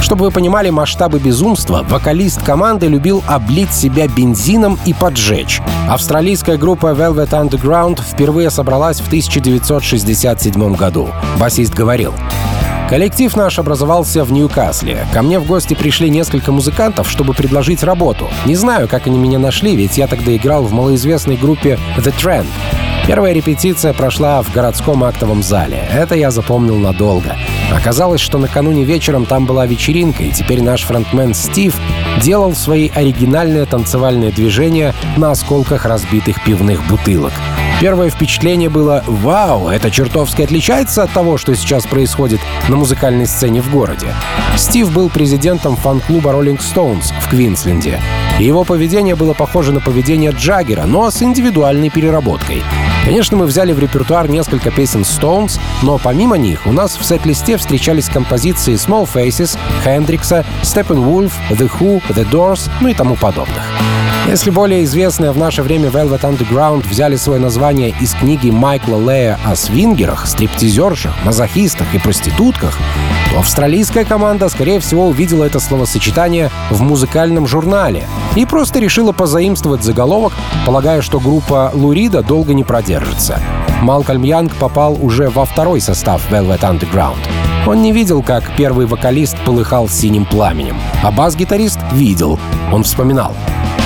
Чтобы 0.00 0.24
вы 0.24 0.30
понимали 0.30 0.70
масштабы 0.70 1.18
безумства, 1.18 1.84
вокалист 1.88 2.42
команды 2.42 2.88
любил 2.88 3.22
облить 3.26 3.72
себя 3.72 4.08
бензином 4.08 4.78
и 4.84 4.94
поджечь. 4.94 5.60
Австралийская 5.88 6.56
группа 6.56 6.88
Velvet 6.88 7.30
Underground 7.30 8.00
впервые 8.02 8.50
собралась 8.50 9.00
в 9.00 9.06
1967 9.06 10.74
году. 10.74 11.08
Басист 11.38 11.74
говорил, 11.74 12.14
Коллектив 12.88 13.36
наш 13.36 13.60
образовался 13.60 14.24
в 14.24 14.32
Ньюкасле. 14.32 15.06
Ко 15.12 15.22
мне 15.22 15.38
в 15.38 15.46
гости 15.46 15.74
пришли 15.74 16.10
несколько 16.10 16.50
музыкантов, 16.50 17.08
чтобы 17.08 17.34
предложить 17.34 17.84
работу. 17.84 18.28
Не 18.46 18.56
знаю, 18.56 18.88
как 18.88 19.06
они 19.06 19.16
меня 19.16 19.38
нашли, 19.38 19.76
ведь 19.76 19.96
я 19.96 20.08
тогда 20.08 20.34
играл 20.34 20.64
в 20.64 20.72
малоизвестной 20.72 21.36
группе 21.36 21.78
The 21.98 22.12
Trend. 22.20 22.46
Первая 23.06 23.32
репетиция 23.32 23.92
прошла 23.92 24.42
в 24.42 24.52
городском 24.52 25.04
актовом 25.04 25.44
зале. 25.44 25.88
Это 25.92 26.16
я 26.16 26.32
запомнил 26.32 26.78
надолго. 26.78 27.36
Оказалось, 27.74 28.20
что 28.20 28.38
накануне 28.38 28.84
вечером 28.84 29.26
там 29.26 29.46
была 29.46 29.66
вечеринка, 29.66 30.22
и 30.22 30.32
теперь 30.32 30.62
наш 30.62 30.82
фронтмен 30.82 31.34
Стив 31.34 31.74
делал 32.20 32.54
свои 32.54 32.88
оригинальные 32.88 33.66
танцевальные 33.66 34.32
движения 34.32 34.94
на 35.16 35.30
осколках 35.30 35.84
разбитых 35.86 36.42
пивных 36.44 36.86
бутылок. 36.88 37.32
Первое 37.80 38.10
впечатление 38.10 38.68
было 38.68 39.02
«Вау, 39.06 39.68
это 39.68 39.90
чертовски 39.90 40.42
отличается 40.42 41.02
от 41.02 41.12
того, 41.12 41.38
что 41.38 41.54
сейчас 41.54 41.86
происходит 41.86 42.40
на 42.68 42.76
музыкальной 42.76 43.26
сцене 43.26 43.62
в 43.62 43.70
городе». 43.70 44.08
Стив 44.56 44.92
был 44.92 45.08
президентом 45.08 45.76
фан-клуба 45.76 46.32
Rolling 46.32 46.58
Stones 46.58 47.14
в 47.20 47.30
Квинсленде. 47.30 47.98
Его 48.38 48.64
поведение 48.64 49.14
было 49.14 49.32
похоже 49.32 49.72
на 49.72 49.80
поведение 49.80 50.32
Джаггера, 50.32 50.82
но 50.84 51.10
с 51.10 51.22
индивидуальной 51.22 51.88
переработкой. 51.88 52.62
Конечно, 53.04 53.36
мы 53.36 53.46
взяли 53.46 53.72
в 53.72 53.78
репертуар 53.78 54.28
несколько 54.28 54.70
песен 54.70 55.00
Stones, 55.02 55.58
но 55.82 55.98
помимо 55.98 56.36
них 56.36 56.66
у 56.66 56.72
нас 56.72 56.96
в 56.96 57.04
сет-листе 57.04 57.56
встречались 57.56 58.08
композиции 58.08 58.74
Small 58.74 59.08
Faces, 59.12 59.58
Хендрикса, 59.82 60.44
Steppenwolf, 60.62 61.32
The 61.50 61.70
Who, 61.78 62.02
The 62.08 62.30
Doors, 62.30 62.70
ну 62.80 62.88
и 62.88 62.94
тому 62.94 63.16
подобных. 63.16 63.64
Если 64.30 64.50
более 64.50 64.84
известные 64.84 65.32
в 65.32 65.38
наше 65.38 65.60
время 65.64 65.88
Velvet 65.88 66.20
Underground 66.20 66.88
взяли 66.88 67.16
свое 67.16 67.40
название 67.40 67.92
из 68.00 68.14
книги 68.14 68.48
Майкла 68.48 68.96
Лея 68.96 69.40
о 69.44 69.56
свингерах, 69.56 70.24
стриптизершах, 70.24 71.12
мазохистах 71.24 71.92
и 71.96 71.98
проститутках, 71.98 72.78
то 73.32 73.40
австралийская 73.40 74.04
команда, 74.04 74.48
скорее 74.48 74.78
всего, 74.78 75.08
увидела 75.08 75.42
это 75.42 75.58
словосочетание 75.58 76.48
в 76.70 76.80
музыкальном 76.80 77.48
журнале 77.48 78.04
и 78.36 78.46
просто 78.46 78.78
решила 78.78 79.10
позаимствовать 79.10 79.82
заголовок, 79.82 80.32
полагая, 80.64 81.02
что 81.02 81.18
группа 81.18 81.72
Лурида 81.74 82.22
долго 82.22 82.54
не 82.54 82.62
продержится. 82.62 83.40
Малкольм 83.82 84.22
Янг 84.22 84.54
попал 84.54 84.96
уже 85.04 85.28
во 85.28 85.44
второй 85.44 85.80
состав 85.80 86.22
Velvet 86.30 86.60
Underground. 86.60 87.18
Он 87.66 87.82
не 87.82 87.90
видел, 87.90 88.22
как 88.22 88.44
первый 88.56 88.86
вокалист 88.86 89.36
полыхал 89.44 89.88
синим 89.88 90.24
пламенем, 90.24 90.76
а 91.02 91.10
бас-гитарист 91.10 91.80
видел. 91.92 92.38
Он 92.72 92.84
вспоминал. 92.84 93.34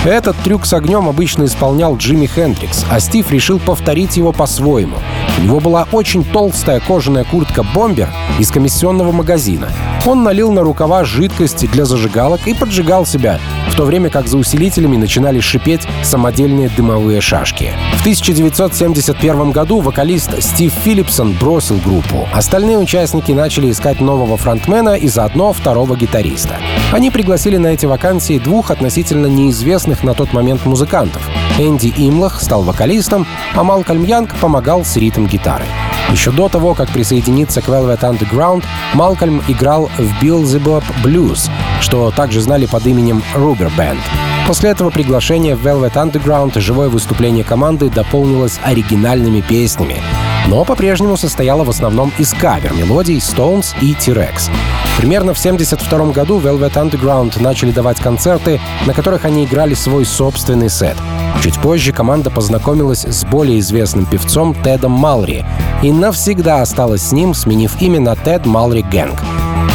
Этот 0.05 0.37
трюк 0.45 0.67
с 0.67 0.75
огнем 0.75 1.09
обычно 1.09 1.45
исполнял 1.45 1.97
Джимми 1.97 2.27
Хендрикс, 2.27 2.85
а 2.91 3.01
Стив 3.01 3.31
решил 3.31 3.59
повторить 3.59 4.19
его 4.19 4.33
по-своему. 4.33 4.97
У 5.39 5.43
него 5.43 5.61
была 5.61 5.89
очень 5.93 6.25
толстая 6.25 6.81
кожаная 6.81 7.25
куртка-бомбер 7.25 8.11
из 8.39 8.51
комиссионного 8.51 9.13
магазина. 9.13 9.69
Он 10.05 10.23
налил 10.23 10.53
на 10.53 10.61
рукава 10.61 11.05
жидкость 11.05 11.71
для 11.71 11.87
зажигалок 11.87 12.47
и 12.47 12.53
поджигал 12.53 13.07
себя, 13.07 13.41
в 13.69 13.77
то 13.77 13.85
время 13.85 14.11
как 14.11 14.29
за 14.29 14.39
усилителями 14.39 14.97
начинали 14.97 15.41
шипеть 15.41 15.87
самодельные 16.03 16.69
дымовые 16.69 17.21
шашки. 17.21 17.73
В 17.97 18.01
1971 18.01 19.51
году 19.51 19.81
вокалист 19.81 20.43
Стив 20.43 20.73
Филлипсон 20.85 21.33
бросил 21.33 21.79
группу. 21.79 22.29
Остальные 22.33 22.79
участники 22.79 23.33
начали 23.33 23.71
искать 23.71 24.01
нового 24.01 24.37
фронтмена 24.37 24.95
и 24.97 25.09
заодно 25.09 25.53
второго 25.53 25.97
гитариста. 25.97 26.59
Они 26.93 27.11
пригласили 27.11 27.57
на 27.57 27.69
эти 27.69 27.87
вакансии 27.87 28.39
двух 28.39 28.71
относительно 28.71 29.27
неизвестных 29.27 30.05
на 30.05 30.15
тот 30.15 30.33
момент 30.33 30.65
музыкантов. 30.67 31.29
Энди 31.59 31.93
Имлах 31.97 32.43
стал 32.43 32.63
вокалистом, 32.63 33.27
а 33.55 33.63
Малкольм 33.63 34.03
Янг 34.03 34.35
помогал 34.37 34.85
с 34.85 34.97
ритм-гитарой. 34.97 35.69
Еще 36.11 36.33
до 36.33 36.49
того, 36.49 36.75
как 36.75 36.91
присоединиться 36.91 37.63
к 37.63 37.69
Velvet 37.69 38.01
Underground, 38.01 38.65
Малкольм 38.93 39.43
играл 39.47 39.89
в 39.97 40.23
Beelzebub 40.23 40.83
Blues, 41.05 41.49
что 41.81 42.11
также 42.11 42.41
знали 42.41 42.67
под 42.67 42.87
именем 42.87 43.23
Ruger 43.35 43.71
Band. 43.77 43.99
После 44.47 44.71
этого 44.71 44.91
приглашение 44.91 45.55
в 45.55 45.65
Velvet 45.65 45.95
Underground 45.95 46.59
живое 46.61 46.89
выступление 46.89 47.45
команды 47.45 47.89
дополнилось 47.89 48.59
оригинальными 48.63 49.41
песнями, 49.41 50.03
но 50.49 50.65
по-прежнему 50.65 51.17
состояло 51.17 51.65
в 51.65 51.71
основном 51.71 52.13
из 52.19 52.35
кавер-мелодий 52.35 53.19
Stones 53.19 53.75
и 53.81 53.95
T-Rex. 53.95 54.51
Примерно 54.99 55.35
в 55.35 55.39
1972 55.39 56.13
году 56.13 56.41
Velvet 56.41 56.75
Underground 56.75 57.41
начали 57.41 57.71
давать 57.71 58.01
концерты, 58.01 58.61
на 58.87 58.93
которых 58.93 59.25
они 59.25 59.45
играли 59.45 59.75
свой 59.75 60.05
собственный 60.05 60.69
сет. 60.69 60.97
Чуть 61.43 61.59
позже 61.61 61.93
команда 61.93 62.31
познакомилась 62.31 63.05
с 63.05 63.25
более 63.25 63.59
известным 63.61 64.07
певцом 64.07 64.55
Тедом 64.55 64.93
Малри 64.93 65.45
и 65.83 65.93
навсегда 65.93 66.63
осталась 66.63 67.03
с 67.03 67.13
ним, 67.13 67.35
сменив 67.35 67.81
имя 67.83 68.01
на 68.01 68.17
Тед 68.17 68.47
Малри 68.47 68.83
Гэнг. 68.83 69.21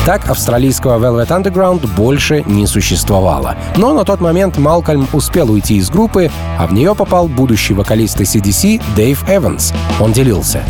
Так 0.05 0.29
австралийского 0.29 0.97
Velvet 0.97 1.27
Underground 1.27 1.87
больше 1.95 2.43
не 2.45 2.65
существовало. 2.65 3.55
Но 3.75 3.93
на 3.93 4.05
тот 4.05 4.21
момент 4.21 4.57
Малкольм 4.57 5.07
успел 5.13 5.51
уйти 5.51 5.75
из 5.77 5.89
группы, 5.89 6.31
а 6.57 6.67
в 6.67 6.73
нее 6.73 6.95
попал 6.95 7.27
будущий 7.27 7.73
вокалист 7.73 8.19
CDC 8.19 8.81
Дэйв 8.95 9.23
Эванс. 9.29 9.73
Он 9.99 10.11
делился. 10.11 10.63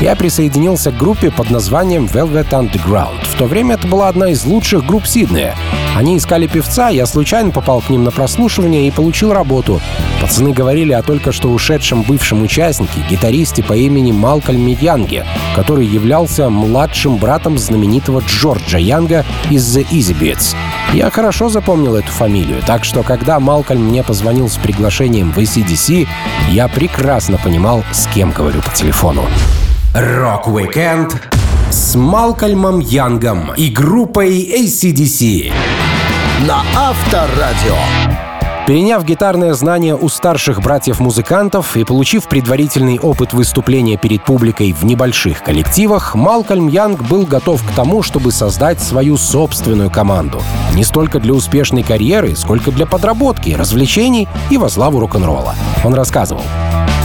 Я 0.00 0.14
присоединился 0.14 0.92
к 0.92 0.98
группе 0.98 1.30
под 1.30 1.50
названием 1.50 2.04
Velvet 2.06 2.50
Underground. 2.50 3.24
В 3.24 3.36
то 3.36 3.46
время 3.46 3.74
это 3.74 3.86
была 3.86 4.08
одна 4.08 4.28
из 4.30 4.44
лучших 4.44 4.86
групп 4.86 5.06
Сиднея. 5.06 5.54
Они 5.96 6.18
искали 6.18 6.46
певца, 6.46 6.90
я 6.90 7.06
случайно 7.06 7.50
попал 7.50 7.80
к 7.80 7.88
ним 7.88 8.04
на 8.04 8.10
прослушивание 8.10 8.86
и 8.86 8.90
получил 8.90 9.32
работу. 9.32 9.80
Пацаны 10.20 10.52
говорили 10.52 10.92
о 10.92 11.02
только 11.02 11.32
что 11.32 11.48
ушедшем 11.48 12.02
бывшем 12.02 12.42
участнике, 12.42 13.00
гитаристе 13.08 13.62
по 13.62 13.72
имени 13.72 14.12
Малкольме 14.12 14.76
Янге, 14.78 15.24
который 15.54 15.86
являлся 15.86 16.50
младшим 16.50 17.16
братом 17.16 17.56
знаменитого 17.56 18.22
Джорджа 18.26 18.75
Янга 18.78 19.24
из 19.50 19.76
The 19.76 19.86
Easy 19.90 20.18
Beats. 20.18 20.54
Я 20.92 21.10
хорошо 21.10 21.48
запомнил 21.48 21.96
эту 21.96 22.10
фамилию, 22.12 22.62
так 22.66 22.84
что 22.84 23.02
когда 23.02 23.40
Малкольм 23.40 23.88
мне 23.88 24.02
позвонил 24.02 24.48
с 24.48 24.56
приглашением 24.56 25.32
в 25.32 25.38
ACDC, 25.38 26.06
я 26.50 26.68
прекрасно 26.68 27.38
понимал, 27.38 27.84
с 27.92 28.06
кем 28.08 28.30
говорю 28.30 28.62
по 28.62 28.70
телефону. 28.70 29.24
Рок-викенд 29.94 31.20
с 31.70 31.94
Малкольмом 31.94 32.80
Янгом 32.80 33.52
и 33.54 33.68
группой 33.68 34.42
AC/DC 34.42 35.52
на 36.46 36.62
Авторадио. 36.74 38.15
Переняв 38.66 39.04
гитарное 39.04 39.54
знание 39.54 39.94
у 39.94 40.08
старших 40.08 40.60
братьев-музыкантов 40.60 41.76
и 41.76 41.84
получив 41.84 42.26
предварительный 42.26 42.98
опыт 42.98 43.32
выступления 43.32 43.96
перед 43.96 44.24
публикой 44.24 44.72
в 44.72 44.84
небольших 44.84 45.44
коллективах, 45.44 46.16
Малкольм 46.16 46.66
Янг 46.66 47.02
был 47.04 47.26
готов 47.26 47.62
к 47.62 47.70
тому, 47.76 48.02
чтобы 48.02 48.32
создать 48.32 48.80
свою 48.80 49.18
собственную 49.18 49.88
команду. 49.88 50.42
Не 50.74 50.82
столько 50.82 51.20
для 51.20 51.32
успешной 51.32 51.84
карьеры, 51.84 52.34
сколько 52.34 52.72
для 52.72 52.86
подработки, 52.86 53.50
развлечений 53.50 54.26
и 54.50 54.58
во 54.58 54.68
славу 54.68 54.98
рок-н-ролла. 54.98 55.54
Он 55.84 55.94
рассказывал. 55.94 56.42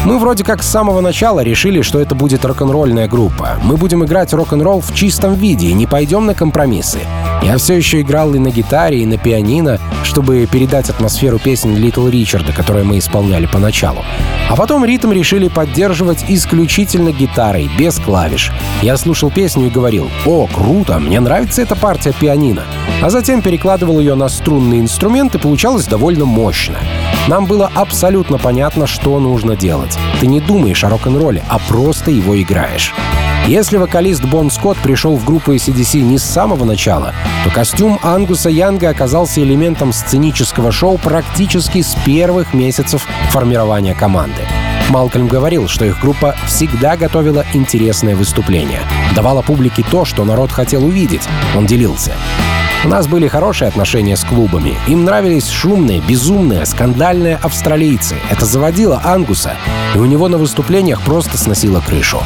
Мы 0.03 0.17
вроде 0.17 0.43
как 0.43 0.63
с 0.63 0.67
самого 0.67 1.00
начала 1.00 1.41
решили, 1.41 1.84
что 1.84 2.00
это 2.00 2.15
будет 2.15 2.43
рок-н-ролльная 2.43 3.08
группа. 3.08 3.60
Мы 3.62 3.77
будем 3.77 4.03
играть 4.03 4.34
рок-н-ролл 4.34 4.81
в 4.81 4.96
чистом 4.96 5.36
виде 5.36 5.67
и 5.67 5.74
не 5.74 5.86
пойдем 5.86 6.25
на 6.25 6.34
компромиссы. 6.34 7.01
Я 7.43 7.58
все 7.58 7.75
еще 7.75 8.01
играл 8.01 8.34
и 8.34 8.39
на 8.39 8.50
гитаре, 8.50 9.03
и 9.03 9.05
на 9.05 9.20
пианино, 9.20 9.79
чтобы 10.03 10.48
передать 10.51 10.89
атмосферу 10.89 11.38
песен 11.38 11.75
Литл 11.75 12.08
Ричарда, 12.08 12.51
которые 12.51 12.84
мы 12.84 12.98
исполняли 12.98 13.46
поначалу. 13.46 14.03
А 14.50 14.55
потом 14.55 14.84
ритм 14.84 15.12
решили 15.12 15.48
поддерживать 15.48 16.25
исключительно 16.27 17.12
гитарой, 17.12 17.70
без 17.77 18.00
клавиш. 18.00 18.51
Я 18.81 18.98
слушал 18.98 19.29
песню 19.29 19.67
и 19.67 19.72
говорил, 19.72 20.10
«О, 20.25 20.48
круто, 20.48 20.98
мне 21.00 21.20
нравится 21.20 21.62
эта 21.62 21.75
партия 21.75 22.13
пианино». 22.20 22.63
А 23.01 23.10
затем 23.10 23.41
перекладывал 23.41 24.00
ее 24.00 24.15
на 24.15 24.29
струнный 24.29 24.79
инструмент, 24.79 25.36
и 25.36 25.39
получалось 25.39 25.88
довольно 25.88 26.25
мощно. 26.25 26.77
Нам 27.27 27.46
было 27.46 27.72
абсолютно 27.74 28.38
понятно, 28.38 28.88
что 28.88 29.20
нужно 29.20 29.55
делать. 29.55 29.90
Ты 30.19 30.27
не 30.27 30.39
думаешь 30.39 30.83
о 30.83 30.89
рок-н-ролле, 30.89 31.43
а 31.48 31.60
просто 31.60 32.12
его 32.12 32.39
играешь. 32.41 32.93
Если 33.48 33.77
вокалист 33.77 34.24
Бон 34.24 34.51
Скотт 34.51 34.77
пришел 34.77 35.17
в 35.17 35.25
группу 35.25 35.53
ACDC 35.53 36.01
не 36.01 36.17
с 36.19 36.24
самого 36.24 36.63
начала, 36.63 37.13
то 37.43 37.50
костюм 37.50 38.00
Ангуса 38.03 38.50
Янга 38.50 38.89
оказался 38.89 39.41
элементом 39.41 39.93
сценического 39.93 40.71
шоу 40.71 40.98
практически 40.98 41.81
с 41.81 41.95
первых 42.05 42.53
месяцев 42.53 43.07
формирования 43.31 43.95
команды. 43.95 44.43
Малкольм 44.89 45.27
говорил, 45.27 45.67
что 45.67 45.86
их 45.86 46.00
группа 46.00 46.36
всегда 46.45 46.98
готовила 46.98 47.45
интересное 47.53 48.15
выступление, 48.15 48.81
давала 49.15 49.41
публике 49.41 49.83
то, 49.89 50.05
что 50.05 50.24
народ 50.24 50.51
хотел 50.51 50.86
увидеть. 50.86 51.27
Он 51.57 51.65
делился. 51.65 52.13
У 52.83 52.88
нас 52.88 53.07
были 53.07 53.27
хорошие 53.27 53.67
отношения 53.67 54.17
с 54.17 54.23
клубами. 54.23 54.75
Им 54.88 55.05
нравились 55.05 55.47
шумные, 55.47 56.01
безумные, 56.01 56.65
скандальные 56.65 57.35
австралийцы. 57.35 58.15
Это 58.31 58.45
заводило 58.45 59.00
Ангуса, 59.03 59.53
и 59.93 60.00
у 60.00 60.05
него 60.05 60.27
на 60.27 60.39
выступлениях 60.39 61.03
просто 61.03 61.38
сносило 61.38 61.79
крышу. 61.79 62.17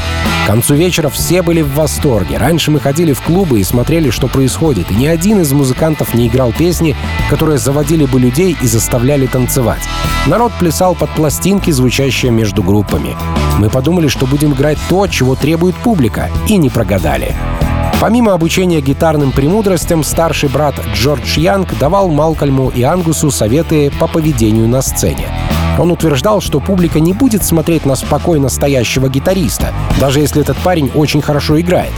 К 0.45 0.47
концу 0.47 0.75
вечера 0.75 1.09
все 1.09 1.41
были 1.41 1.61
в 1.61 1.73
восторге. 1.73 2.37
Раньше 2.37 2.71
мы 2.71 2.79
ходили 2.79 3.11
в 3.11 3.21
клубы 3.21 3.59
и 3.59 3.65
смотрели, 3.65 4.11
что 4.11 4.27
происходит, 4.27 4.91
и 4.91 4.95
ни 4.95 5.07
один 5.07 5.41
из 5.41 5.51
музыкантов 5.51 6.13
не 6.13 6.27
играл 6.27 6.53
песни, 6.53 6.95
которые 7.29 7.57
заводили 7.57 8.05
бы 8.05 8.17
людей 8.17 8.55
и 8.61 8.67
заставляли 8.67 9.25
танцевать. 9.25 9.81
Народ 10.25 10.53
плясал 10.57 10.95
под 10.95 11.09
пластинки, 11.09 11.69
звучащие 11.71 12.31
между 12.31 12.63
группами. 12.63 13.17
Мы 13.59 13.69
подумали, 13.69 14.07
что 14.07 14.25
будем 14.25 14.53
играть 14.53 14.77
то, 14.87 15.05
чего 15.07 15.35
требует 15.35 15.75
публика, 15.75 16.29
и 16.47 16.55
не 16.55 16.69
прогадали. 16.69 17.35
Помимо 18.05 18.33
обучения 18.33 18.81
гитарным 18.81 19.31
премудростям, 19.31 20.03
старший 20.03 20.47
брат 20.47 20.75
Джордж 20.93 21.39
Янг 21.39 21.75
давал 21.79 22.07
Малкольму 22.07 22.69
и 22.69 22.83
Ангусу 22.83 23.31
советы 23.31 23.91
по 23.99 24.05
поведению 24.05 24.67
на 24.67 24.83
сцене. 24.83 25.27
Он 25.79 25.89
утверждал, 25.89 26.39
что 26.39 26.59
публика 26.59 26.99
не 26.99 27.13
будет 27.13 27.43
смотреть 27.43 27.83
на 27.83 27.95
спокойно 27.95 28.49
стоящего 28.49 29.09
гитариста, 29.09 29.73
даже 29.99 30.19
если 30.19 30.43
этот 30.43 30.57
парень 30.57 30.91
очень 30.93 31.23
хорошо 31.23 31.59
играет. 31.59 31.93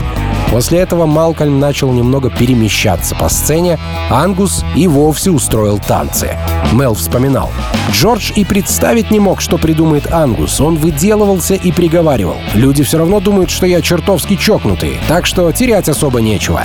После 0.50 0.78
этого 0.78 1.06
Малкольм 1.06 1.60
начал 1.60 1.92
немного 1.92 2.30
перемещаться 2.30 3.14
по 3.14 3.28
сцене, 3.28 3.78
Ангус 4.10 4.64
и 4.74 4.88
вовсе 4.88 5.30
устроил 5.30 5.78
танцы. 5.78 6.36
Мел 6.72 6.94
вспоминал. 6.94 7.50
Джордж 7.92 8.32
и 8.34 8.44
представить 8.44 9.10
не 9.10 9.20
мог, 9.20 9.40
что 9.40 9.58
придумает 9.58 10.10
Ангус. 10.12 10.60
Он 10.60 10.76
выделывался 10.76 11.54
и 11.54 11.72
приговаривал. 11.72 12.36
Люди 12.54 12.82
все 12.82 12.98
равно 12.98 13.20
думают, 13.20 13.50
что 13.50 13.66
я 13.66 13.82
чертовски 13.82 14.36
чокнутый, 14.36 14.98
так 15.06 15.26
что 15.26 15.50
терять 15.52 15.88
особо 15.88 16.20
нечего. 16.20 16.62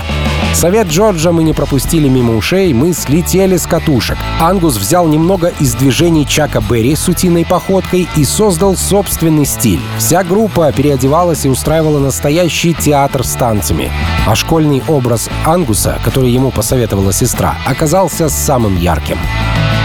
Совет 0.54 0.88
Джорджа 0.88 1.32
мы 1.32 1.44
не 1.44 1.52
пропустили 1.52 2.08
мимо 2.08 2.38
ушей, 2.38 2.74
мы 2.74 2.94
слетели 2.94 3.58
с 3.58 3.66
катушек. 3.66 4.18
Ангус 4.40 4.78
взял 4.78 5.08
немного 5.08 5.52
из 5.60 5.74
движений 5.74 6.26
Чака 6.26 6.62
Берри 6.62 6.96
с 6.96 7.08
утиной 7.10 7.44
походкой 7.44 8.08
и 8.16 8.24
создал 8.24 8.78
собственный 8.78 9.46
стиль. 9.46 9.82
Вся 9.98 10.24
группа 10.24 10.72
переодевалась 10.72 11.46
и 11.46 11.50
устраивала 11.50 12.00
настоящий 12.00 12.74
театр 12.74 13.26
с 13.26 13.34
танцами. 13.34 13.92
А 14.26 14.36
школьный 14.36 14.82
образ 14.88 15.30
Ангуса, 15.44 16.00
который 16.06 16.30
ему 16.30 16.52
посоветовала 16.52 17.12
сестра, 17.12 17.56
оказался 17.66 18.30
самым 18.30 18.78
ярким. 18.78 19.18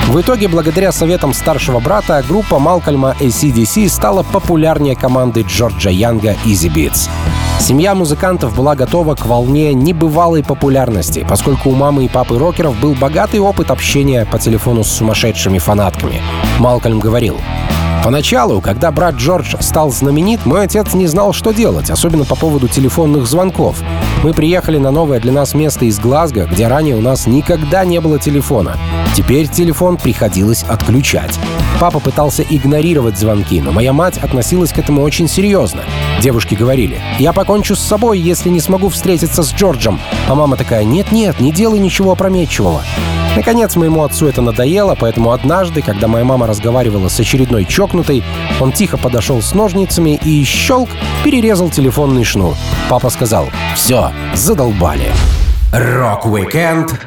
В 0.07 0.20
итоге, 0.20 0.48
благодаря 0.48 0.92
советам 0.92 1.35
старшего 1.35 1.81
брата, 1.81 2.24
группа 2.26 2.59
Малкольма 2.59 3.16
ACDC 3.18 3.88
стала 3.88 4.22
популярнее 4.22 4.96
команды 4.96 5.42
Джорджа 5.42 5.90
Янга 5.90 6.37
Easy 6.44 6.72
Beats. 6.72 7.09
Семья 7.61 7.94
музыкантов 7.94 8.55
была 8.57 8.75
готова 8.75 9.14
к 9.14 9.27
волне 9.27 9.75
небывалой 9.75 10.42
популярности, 10.42 11.27
поскольку 11.29 11.71
у 11.71 11.75
мамы 11.75 12.05
и 12.05 12.09
папы 12.09 12.38
рокеров 12.38 12.79
был 12.81 12.94
богатый 12.94 13.40
опыт 13.40 13.71
общения 13.71 14.25
по 14.25 14.38
телефону 14.38 14.85
с 14.85 14.90
сумасшедшими 14.92 15.59
фанатками. 15.59 16.23
Малкольм 16.59 17.01
говорил, 17.01 17.37
Поначалу, 18.05 18.61
когда 18.61 18.90
брат 18.92 19.16
Джордж 19.16 19.57
стал 19.61 19.90
знаменит, 19.90 20.47
мой 20.47 20.62
отец 20.62 20.94
не 20.94 21.07
знал, 21.07 21.33
что 21.33 21.53
делать, 21.53 21.90
особенно 21.90 22.25
по 22.25 22.37
поводу 22.37 22.68
телефонных 22.68 23.27
звонков. 23.27 23.83
Мы 24.23 24.33
приехали 24.33 24.79
на 24.79 24.90
новое 24.90 25.21
для 25.21 25.33
нас 25.33 25.53
место 25.53 25.85
из 25.85 25.99
Глазго, 25.99 26.47
где 26.47 26.68
ранее 26.68 26.97
у 26.97 27.01
нас 27.01 27.27
никогда 27.27 27.85
не 27.85 28.01
было 28.01 28.18
телефона. 28.18 28.77
Теперь 29.14 29.49
телефон 29.49 29.97
приходилось 29.97 30.62
отключать. 30.62 31.38
Папа 31.81 31.99
пытался 31.99 32.42
игнорировать 32.49 33.18
звонки, 33.18 33.61
но 33.61 33.73
моя 33.73 33.92
мать 33.92 34.18
относилась 34.18 34.73
к 34.73 34.79
этому 34.79 35.03
очень 35.03 35.29
серьезно. 35.29 35.83
Девушки 36.20 36.57
говорили, 36.57 37.00
я 37.18 37.33
покончу 37.33 37.76
с 37.76 37.81
собой, 37.81 38.18
если 38.18 38.48
не 38.48 38.61
смогу 38.61 38.88
встретиться 38.88 39.42
с 39.42 39.52
Джорджем. 39.52 40.00
А 40.28 40.35
мама 40.35 40.57
такая, 40.57 40.85
нет-нет, 40.85 41.38
не 41.40 41.52
делай 41.52 41.78
ничего 41.78 42.12
опрометчивого. 42.12 42.83
Наконец, 43.37 43.76
моему 43.76 44.02
отцу 44.02 44.26
это 44.26 44.42
надоело, 44.42 44.96
поэтому 44.98 45.31
однажды, 45.31 45.81
когда 45.81 46.09
моя 46.09 46.24
мама 46.24 46.48
разговаривала 46.48 47.09
с 47.09 47.20
очередной 47.20 47.64
чокнутой, 47.66 48.24
он 48.59 48.72
тихо 48.72 48.96
подошел 48.96 49.40
с 49.40 49.54
ножницами 49.54 50.18
и 50.24 50.42
щелк 50.42 50.88
перерезал 51.22 51.70
телефонный 51.70 52.24
шнур. 52.24 52.57
Папа 52.88 53.11
сказал 53.11 53.48
«Все, 53.76 54.11
задолбали». 54.35 55.12
Рок-викенд 55.72 56.98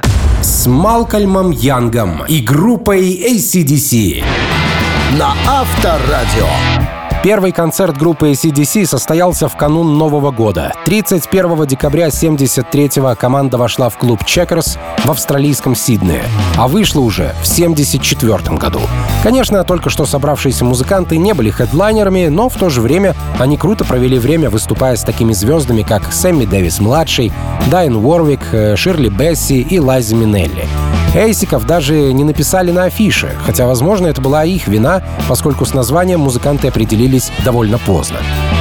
с 0.41 0.67
Малкольмом 0.67 1.51
Янгом 1.51 2.23
и 2.27 2.39
группой 2.39 3.11
AC/DC 3.11 4.23
на 5.17 5.33
Авторадио. 5.47 6.47
Первый 7.23 7.51
концерт 7.51 7.95
группы 7.99 8.31
ACDC 8.31 8.87
состоялся 8.87 9.47
в 9.47 9.55
канун 9.55 9.95
Нового 9.95 10.31
года. 10.31 10.73
31 10.85 11.67
декабря 11.67 12.07
73-го 12.07 13.15
команда 13.15 13.59
вошла 13.59 13.89
в 13.89 13.97
клуб 13.99 14.23
Checkers 14.23 14.79
в 15.05 15.11
австралийском 15.11 15.75
Сиднее, 15.75 16.23
а 16.57 16.67
вышла 16.67 17.01
уже 17.01 17.35
в 17.43 17.47
74 17.47 18.57
году. 18.57 18.79
Конечно, 19.21 19.63
только 19.63 19.91
что 19.91 20.07
собравшиеся 20.07 20.65
музыканты 20.65 21.19
не 21.19 21.35
были 21.35 21.51
хедлайнерами, 21.51 22.25
но 22.29 22.49
в 22.49 22.55
то 22.55 22.69
же 22.69 22.81
время 22.81 23.13
они 23.37 23.55
круто 23.55 23.85
провели 23.85 24.17
время, 24.17 24.49
выступая 24.49 24.95
с 24.95 25.03
такими 25.03 25.33
звездами, 25.33 25.83
как 25.83 26.11
Сэмми 26.11 26.45
Дэвис-младший, 26.45 27.31
Дайн 27.69 27.97
Уорвик, 27.97 28.41
э, 28.51 28.75
Ширли 28.75 29.09
Бесси 29.09 29.61
и 29.61 29.77
Лайзи 29.79 30.15
Минелли. 30.15 30.65
Эйсиков 31.13 31.67
даже 31.67 32.13
не 32.13 32.23
написали 32.23 32.71
на 32.71 32.85
афише, 32.85 33.35
хотя, 33.45 33.67
возможно, 33.67 34.07
это 34.07 34.21
была 34.21 34.45
их 34.45 34.67
вина, 34.69 35.03
поскольку 35.27 35.65
с 35.65 35.73
названием 35.73 36.21
музыканты 36.21 36.69
определились 37.11 37.31
довольно 37.43 37.77
поздно. 37.77 38.19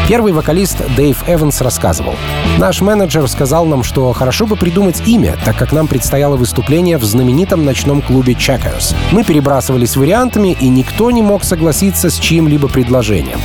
Первый 0.08 0.32
вокалист 0.32 0.78
Дэйв 0.96 1.22
Эванс 1.28 1.60
рассказывал. 1.60 2.14
Наш 2.58 2.80
менеджер 2.80 3.28
сказал 3.28 3.64
нам, 3.64 3.84
что 3.84 4.12
хорошо 4.12 4.46
бы 4.46 4.56
придумать 4.56 5.06
имя, 5.06 5.36
так 5.44 5.56
как 5.56 5.72
нам 5.72 5.86
предстояло 5.86 6.36
выступление 6.36 6.98
в 6.98 7.04
знаменитом 7.04 7.64
ночном 7.64 8.02
клубе 8.02 8.32
Checkers. 8.32 8.94
Мы 9.12 9.22
перебрасывались 9.22 9.96
вариантами, 9.96 10.56
и 10.60 10.68
никто 10.68 11.10
не 11.10 11.22
мог 11.22 11.44
согласиться 11.44 12.10
с 12.10 12.18
чьим-либо 12.18 12.68
предложением. 12.68 13.38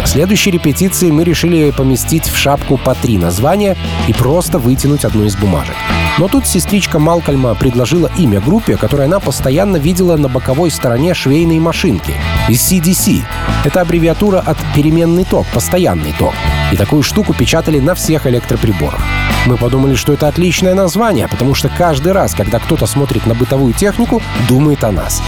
На 0.00 0.06
следующей 0.06 0.50
репетиции 0.50 1.10
мы 1.10 1.24
решили 1.24 1.70
поместить 1.70 2.28
в 2.28 2.36
шапку 2.36 2.76
по 2.76 2.94
три 2.94 3.16
названия 3.16 3.76
и 4.08 4.12
просто 4.12 4.58
вытянуть 4.58 5.04
одну 5.04 5.24
из 5.24 5.36
бумажек. 5.36 5.76
Но 6.20 6.28
тут 6.28 6.46
сестричка 6.46 6.98
Малкольма 6.98 7.54
предложила 7.54 8.10
имя 8.18 8.42
группе, 8.42 8.76
которое 8.76 9.04
она 9.04 9.20
постоянно 9.20 9.78
видела 9.78 10.18
на 10.18 10.28
боковой 10.28 10.70
стороне 10.70 11.14
швейной 11.14 11.58
машинки— 11.58 12.12
CDC. 12.50 13.22
Это 13.64 13.80
аббревиатура 13.80 14.38
от 14.38 14.58
переменный 14.74 15.24
ток, 15.24 15.46
постоянный 15.46 16.12
ток. 16.18 16.34
И 16.72 16.76
такую 16.76 17.02
штуку 17.02 17.32
печатали 17.32 17.80
на 17.80 17.94
всех 17.94 18.26
электроприборах. 18.26 19.00
Мы 19.46 19.56
подумали, 19.56 19.94
что 19.94 20.12
это 20.12 20.28
отличное 20.28 20.74
название, 20.74 21.26
потому 21.26 21.54
что 21.54 21.70
каждый 21.70 22.12
раз, 22.12 22.34
когда 22.34 22.58
кто-то 22.58 22.84
смотрит 22.84 23.24
на 23.24 23.34
бытовую 23.34 23.72
технику, 23.72 24.20
думает 24.46 24.84
о 24.84 24.92
нас. 24.92 25.22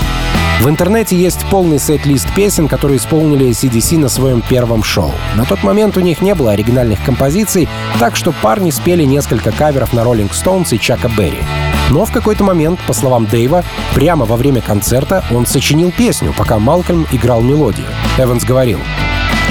В 0.60 0.68
интернете 0.68 1.16
есть 1.16 1.44
полный 1.50 1.78
сет-лист 1.78 2.32
песен, 2.34 2.68
которые 2.68 2.98
исполнили 2.98 3.48
CDC 3.48 3.98
на 3.98 4.08
своем 4.08 4.42
первом 4.42 4.84
шоу. 4.84 5.12
На 5.34 5.44
тот 5.44 5.62
момент 5.64 5.96
у 5.96 6.00
них 6.00 6.20
не 6.20 6.34
было 6.34 6.52
оригинальных 6.52 7.02
композиций, 7.04 7.68
так 7.98 8.14
что 8.14 8.32
парни 8.32 8.70
спели 8.70 9.02
несколько 9.02 9.50
каверов 9.50 9.92
на 9.92 10.00
Rolling 10.00 10.30
Stones 10.30 10.74
и 10.74 10.78
Чака 10.78 11.08
Берри. 11.08 11.42
Но 11.90 12.04
в 12.04 12.12
какой-то 12.12 12.44
момент, 12.44 12.78
по 12.86 12.92
словам 12.92 13.26
Дэйва, 13.26 13.64
прямо 13.94 14.24
во 14.24 14.36
время 14.36 14.60
концерта 14.60 15.24
он 15.30 15.46
сочинил 15.46 15.90
песню, 15.90 16.32
пока 16.36 16.58
Малкольм 16.58 17.06
играл 17.10 17.42
мелодию. 17.42 17.86
Эванс 18.16 18.44
говорил, 18.44 18.78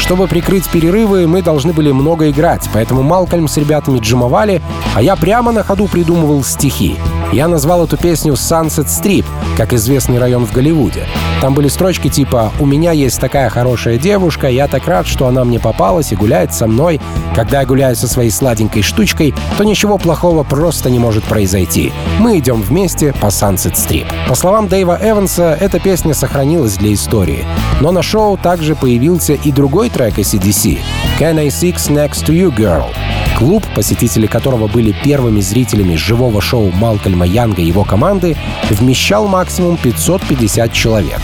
чтобы 0.01 0.27
прикрыть 0.27 0.67
перерывы, 0.67 1.25
мы 1.25 1.41
должны 1.41 1.71
были 1.71 1.91
много 1.91 2.29
играть, 2.29 2.67
поэтому 2.73 3.01
Малкольм 3.01 3.47
с 3.47 3.55
ребятами 3.55 3.99
джимовали, 3.99 4.61
а 4.93 5.01
я 5.01 5.15
прямо 5.15 5.53
на 5.53 5.63
ходу 5.63 5.87
придумывал 5.87 6.43
стихи. 6.43 6.97
Я 7.31 7.47
назвал 7.47 7.85
эту 7.85 7.95
песню 7.95 8.33
Sunset 8.33 8.87
Strip, 8.87 9.25
как 9.55 9.71
известный 9.71 10.19
район 10.19 10.45
в 10.45 10.51
Голливуде. 10.51 11.05
Там 11.39 11.53
были 11.53 11.69
строчки 11.69 12.09
типа 12.09 12.51
«У 12.59 12.65
меня 12.65 12.91
есть 12.91 13.21
такая 13.21 13.49
хорошая 13.49 13.97
девушка, 13.97 14.47
я 14.47 14.67
так 14.67 14.85
рад, 14.85 15.07
что 15.07 15.27
она 15.27 15.45
мне 15.45 15.57
попалась 15.57 16.11
и 16.11 16.17
гуляет 16.17 16.53
со 16.53 16.67
мной. 16.67 16.99
Когда 17.33 17.61
я 17.61 17.65
гуляю 17.65 17.95
со 17.95 18.07
своей 18.07 18.31
сладенькой 18.31 18.81
штучкой, 18.81 19.33
то 19.57 19.63
ничего 19.63 19.97
плохого 19.97 20.43
просто 20.43 20.89
не 20.89 20.99
может 20.99 21.23
произойти. 21.23 21.93
Мы 22.19 22.39
идем 22.39 22.61
вместе 22.61 23.13
по 23.13 23.27
Sunset 23.27 23.75
Strip». 23.75 24.07
По 24.27 24.35
словам 24.35 24.67
Дэйва 24.67 24.99
Эванса, 25.01 25.57
эта 25.59 25.79
песня 25.79 26.13
сохранилась 26.13 26.75
для 26.75 26.93
истории. 26.93 27.45
Но 27.79 27.91
на 27.91 28.03
шоу 28.03 28.37
также 28.37 28.75
появился 28.75 29.33
и 29.33 29.51
другой 29.51 29.89
трек 29.89 30.00
ACDC 30.09 30.79
«Can 31.19 31.37
I 31.39 31.47
Six 31.47 31.89
Next 31.89 32.25
to 32.25 32.33
You, 32.33 32.55
Girl?». 32.55 32.93
Клуб, 33.37 33.65
посетители 33.75 34.27
которого 34.27 34.67
были 34.67 34.95
первыми 35.03 35.39
зрителями 35.41 35.95
живого 35.95 36.41
шоу 36.41 36.71
Малкольма 36.71 37.25
Янга 37.25 37.61
и 37.61 37.65
его 37.65 37.83
команды, 37.83 38.37
вмещал 38.69 39.27
максимум 39.27 39.77
550 39.77 40.71
человек. 40.71 41.19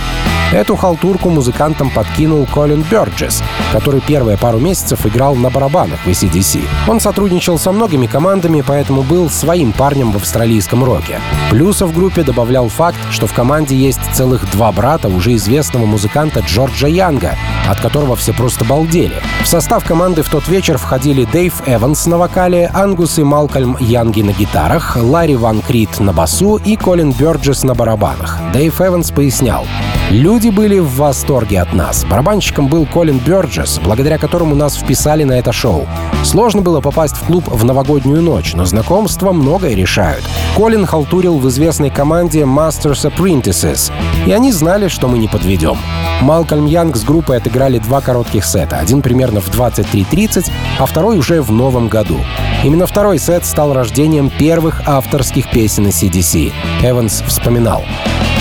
Эту 0.54 0.78
халтурку 0.78 1.30
музыкантам 1.30 1.90
подкинул 1.90 2.46
Колин 2.46 2.82
Бёрджес, 2.90 3.44
который 3.74 4.00
первые 4.00 4.38
пару 4.38 4.60
месяцев 4.60 5.06
играл 5.06 5.36
на 5.36 5.50
барабанах 5.50 6.00
в 6.00 6.08
ACDC. 6.08 6.62
Он 6.88 7.02
сотрудничал 7.02 7.60
со 7.60 7.74
многими 7.74 8.08
командами, 8.08 8.64
поэтому 8.66 9.02
был 9.02 9.30
своим 9.30 9.74
парнем 9.74 10.14
в 10.14 10.16
австралийском 10.16 10.86
роке. 10.86 11.20
Плюса 11.50 11.86
в 11.86 11.94
группе 11.94 12.24
добавлял 12.24 12.70
факт, 12.70 12.98
что 13.12 13.28
в 13.28 13.34
команде 13.34 13.76
есть 13.76 14.00
целых 14.14 14.50
два 14.52 14.72
брата 14.72 15.10
уже 15.10 15.36
известного 15.36 15.86
музыканта 15.86 16.40
Джорджа 16.40 16.88
Янга, 16.88 17.36
от 17.68 17.82
которого 17.82 18.16
все 18.16 18.32
просто 18.32 18.64
балдели. 18.64 19.16
В 19.44 19.48
состав 19.48 19.84
команды 19.84 20.22
в 20.24 20.30
тот 20.30 20.48
вечер 20.48 20.78
входили 20.78 21.26
Дэйв 21.26 21.62
Эванс 21.66 22.06
на 22.06 22.18
вокале, 22.18 22.72
Ангус 22.74 23.20
и 23.20 23.24
Малкольм 23.24 23.76
Янги 23.82 24.22
на 24.22 24.32
гитарах, 24.32 24.96
Ларри 24.96 25.36
Ван 25.36 25.62
Крит 25.62 26.00
на 26.00 26.14
басу 26.14 26.56
и 26.56 26.78
Колин 26.78 27.12
Бёрджес 27.12 27.64
на 27.64 27.76
барабанах. 27.76 28.40
Дэйв 28.54 28.80
Эванс 28.80 29.12
пояснял, 29.12 29.66
Люди 30.10 30.37
были 30.46 30.78
в 30.78 30.96
восторге 30.98 31.62
от 31.62 31.74
нас. 31.74 32.06
Барабанщиком 32.06 32.68
был 32.68 32.86
Колин 32.86 33.18
Бёрджес, 33.18 33.80
благодаря 33.84 34.20
которому 34.20 34.56
нас 34.56 34.78
вписали 34.78 35.24
на 35.24 35.34
это 35.34 35.52
шоу. 35.52 35.88
Сложно 36.24 36.62
было 36.62 36.80
попасть 36.80 37.18
в 37.18 37.26
клуб 37.26 37.46
в 37.48 37.66
новогоднюю 37.66 38.22
ночь, 38.22 38.54
но 38.54 38.64
знакомства 38.64 39.32
многое 39.32 39.74
решают. 39.74 40.24
Колин 40.56 40.86
халтурил 40.86 41.40
в 41.40 41.50
известной 41.50 41.90
команде 41.90 42.42
Masters 42.42 43.12
Apprentices, 43.12 43.92
и 44.28 44.32
они 44.32 44.52
знали, 44.52 44.88
что 44.88 45.08
мы 45.08 45.18
не 45.18 45.28
подведем. 45.28 45.78
Малкольм 46.22 46.68
Янг 46.68 46.96
с 46.96 47.04
группой 47.04 47.38
отыграли 47.38 47.80
два 47.80 48.00
коротких 48.02 48.46
сета. 48.46 48.78
Один 48.78 49.02
примерно 49.02 49.42
в 49.42 49.50
23.30, 49.50 50.52
а 50.80 50.86
второй 50.86 51.18
уже 51.18 51.42
в 51.42 51.52
новом 51.52 51.88
году. 51.88 52.20
Именно 52.64 52.86
второй 52.86 53.18
сет 53.18 53.44
стал 53.44 53.74
рождением 53.74 54.30
первых 54.30 54.84
авторских 54.86 55.50
песен 55.50 55.88
из 55.88 56.02
CDC. 56.02 56.54
Эванс 56.84 57.24
вспоминал. 57.28 57.84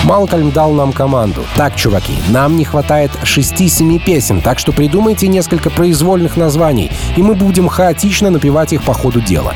Малкольм 0.07 0.53
дал 0.53 0.71
нам 0.71 0.92
команду. 0.92 1.45
Так, 1.57 1.75
чуваки, 1.75 2.14
нам 2.29 2.57
не 2.57 2.64
хватает 2.64 3.11
6-7 3.25 3.99
песен, 3.99 4.40
так 4.40 4.61
что 4.61 4.71
придумайте 4.71 5.27
несколько 5.27 5.69
произвольных 5.69 6.37
названий, 6.37 6.92
и 7.16 7.23
мы 7.23 7.35
будем 7.35 7.66
хаотично 7.66 8.31
напевать 8.31 8.73
их 8.73 8.85
по 8.85 8.95
ходу 8.95 9.21
дела. 9.21 9.53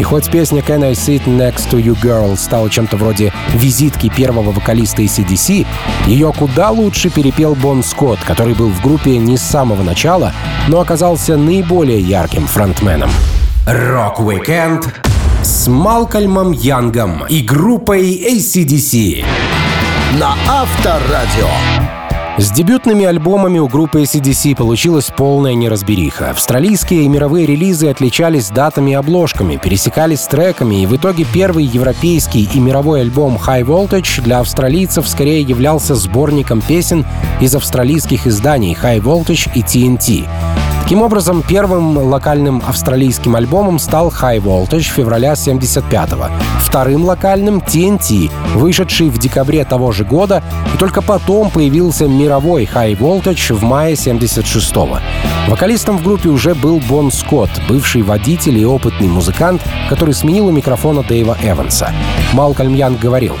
И 0.00 0.02
хоть 0.02 0.28
песня 0.28 0.60
«Can 0.60 0.84
I 0.84 0.92
Sit 0.94 1.26
Next 1.26 1.70
to 1.70 1.80
You 1.80 1.96
Girl» 2.02 2.36
стала 2.36 2.68
чем-то 2.68 2.96
вроде 2.96 3.32
визитки 3.54 4.08
первого 4.08 4.50
вокалиста 4.50 5.02
ACDC, 5.02 5.64
ее 6.08 6.32
куда 6.36 6.70
лучше 6.70 7.08
перепел 7.08 7.54
Бон 7.54 7.84
Скотт, 7.84 8.18
который 8.24 8.54
был 8.54 8.70
в 8.70 8.82
группе 8.82 9.18
не 9.18 9.36
с 9.36 9.42
самого 9.42 9.84
начала, 9.84 10.32
но 10.66 10.80
оказался 10.80 11.36
наиболее 11.36 12.00
ярким 12.00 12.48
фронтменом. 12.48 13.10
Рок-викенд 13.66 14.92
с 15.44 15.68
Малкольмом 15.68 16.50
Янгом 16.50 17.24
и 17.28 17.40
группой 17.40 18.16
AC/DC 18.16 19.24
на 20.18 20.34
Авторадио. 20.46 21.48
С 22.38 22.50
дебютными 22.50 23.04
альбомами 23.04 23.58
у 23.58 23.68
группы 23.68 24.02
AC/DC 24.02 24.56
получилась 24.56 25.10
полная 25.14 25.54
неразбериха. 25.54 26.30
Австралийские 26.30 27.04
и 27.04 27.08
мировые 27.08 27.46
релизы 27.46 27.88
отличались 27.88 28.48
датами 28.48 28.90
и 28.90 28.94
обложками, 28.94 29.56
пересекались 29.56 30.20
с 30.20 30.26
треками, 30.26 30.82
и 30.82 30.86
в 30.86 30.96
итоге 30.96 31.24
первый 31.24 31.64
европейский 31.64 32.48
и 32.52 32.58
мировой 32.58 33.02
альбом 33.02 33.36
High 33.36 33.64
Voltage 33.64 34.22
для 34.22 34.40
австралийцев 34.40 35.08
скорее 35.08 35.42
являлся 35.42 35.94
сборником 35.94 36.62
песен 36.62 37.06
из 37.40 37.54
австралийских 37.54 38.26
изданий 38.26 38.76
High 38.80 39.00
Voltage 39.00 39.50
и 39.54 39.60
T.N.T.. 39.60 40.71
Таким 40.82 41.00
образом, 41.00 41.42
первым 41.46 41.96
локальным 41.96 42.60
австралийским 42.66 43.36
альбомом 43.36 43.78
стал 43.78 44.08
High 44.08 44.42
Voltage 44.42 44.82
февраля 44.82 45.32
75-го, 45.34 46.26
вторым 46.58 47.04
локальным— 47.04 47.58
TNT, 47.66 48.30
вышедший 48.54 49.08
в 49.08 49.16
декабре 49.16 49.64
того 49.64 49.92
же 49.92 50.04
года, 50.04 50.42
и 50.74 50.76
только 50.76 51.00
потом 51.00 51.50
появился 51.50 52.08
мировой 52.08 52.64
High 52.64 52.98
Voltage 52.98 53.54
в 53.54 53.62
мае 53.62 53.94
76-го. 53.94 54.98
Вокалистом 55.48 55.98
в 55.98 56.02
группе 56.02 56.28
уже 56.28 56.54
был 56.54 56.80
Бон 56.80 57.12
Скотт, 57.12 57.50
бывший 57.68 58.02
водитель 58.02 58.58
и 58.58 58.66
опытный 58.66 59.08
музыкант, 59.08 59.62
который 59.88 60.14
сменил 60.14 60.48
у 60.48 60.50
микрофона 60.50 61.04
Дэйва 61.04 61.38
Эванса. 61.42 61.92
Малкольм 62.32 62.74
Янг 62.74 63.00
говорил, 63.00 63.36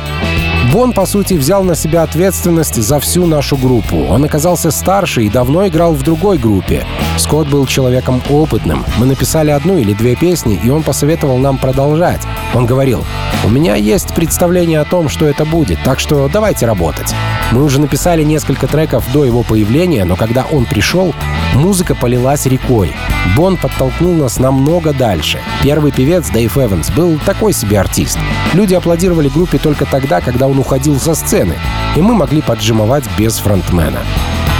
Бон, 0.72 0.92
по 0.92 1.06
сути, 1.06 1.34
взял 1.34 1.64
на 1.64 1.74
себя 1.74 2.02
ответственность 2.02 2.80
за 2.80 2.98
всю 3.00 3.26
нашу 3.26 3.56
группу. 3.56 4.06
Он 4.08 4.24
оказался 4.24 4.70
старше 4.70 5.24
и 5.24 5.28
давно 5.28 5.66
играл 5.66 5.92
в 5.92 6.02
другой 6.02 6.38
группе. 6.38 6.86
Скотт 7.18 7.48
был 7.48 7.66
человеком 7.66 8.22
опытным. 8.30 8.84
Мы 8.98 9.06
написали 9.06 9.50
одну 9.50 9.78
или 9.78 9.92
две 9.92 10.16
песни, 10.16 10.60
и 10.62 10.70
он 10.70 10.82
посоветовал 10.82 11.38
нам 11.38 11.58
продолжать. 11.58 12.20
Он 12.54 12.66
говорил, 12.66 13.04
«У 13.44 13.48
меня 13.48 13.74
есть 13.74 14.14
представление 14.14 14.80
о 14.80 14.84
том, 14.84 15.08
что 15.08 15.26
это 15.26 15.44
будет, 15.44 15.78
так 15.84 16.00
что 16.00 16.28
давайте 16.28 16.66
работать». 16.66 17.14
Мы 17.52 17.62
уже 17.62 17.80
написали 17.80 18.22
несколько 18.22 18.66
треков 18.66 19.04
до 19.12 19.24
его 19.24 19.42
появления, 19.42 20.04
но 20.04 20.16
когда 20.16 20.46
он 20.50 20.64
пришел, 20.64 21.14
музыка 21.54 21.94
полилась 21.94 22.46
рекой. 22.46 22.94
Бон 23.36 23.58
подтолкнул 23.58 24.14
нас 24.14 24.38
намного 24.38 24.94
дальше. 24.94 25.38
Первый 25.62 25.92
певец, 25.92 26.30
Дэйв 26.30 26.56
Эванс, 26.56 26.90
был 26.90 27.18
такой 27.26 27.52
себе 27.52 27.78
артист. 27.78 28.18
Люди 28.54 28.74
аплодировали 28.74 29.28
группе 29.28 29.58
только 29.58 29.84
тогда, 29.84 30.20
когда 30.22 30.48
он 30.48 30.58
уходил 30.58 30.98
со 30.98 31.14
сцены, 31.14 31.58
и 31.94 32.00
мы 32.00 32.14
могли 32.14 32.40
поджимовать 32.40 33.04
без 33.18 33.38
фронтмена. 33.38 34.00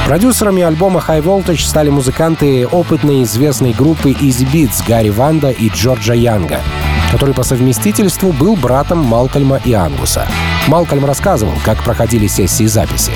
Продюсерами 0.06 0.62
альбома 0.62 1.02
High 1.06 1.22
Voltage 1.22 1.64
стали 1.64 1.88
музыканты 1.88 2.66
опытной 2.66 3.22
известной 3.22 3.72
группы 3.72 4.10
Easy 4.10 4.44
Beats 4.44 4.82
Гарри 4.86 5.10
Ванда 5.10 5.50
и 5.50 5.68
Джорджа 5.68 6.12
Янга, 6.12 6.60
который 7.12 7.34
по 7.34 7.44
совместительству 7.44 8.32
был 8.32 8.56
братом 8.56 8.98
Малкольма 8.98 9.60
и 9.64 9.72
Ангуса. 9.72 10.26
Малкольм 10.66 11.04
рассказывал, 11.04 11.54
как 11.64 11.82
проходили 11.84 12.26
сессии 12.26 12.66
записи. 12.66 13.12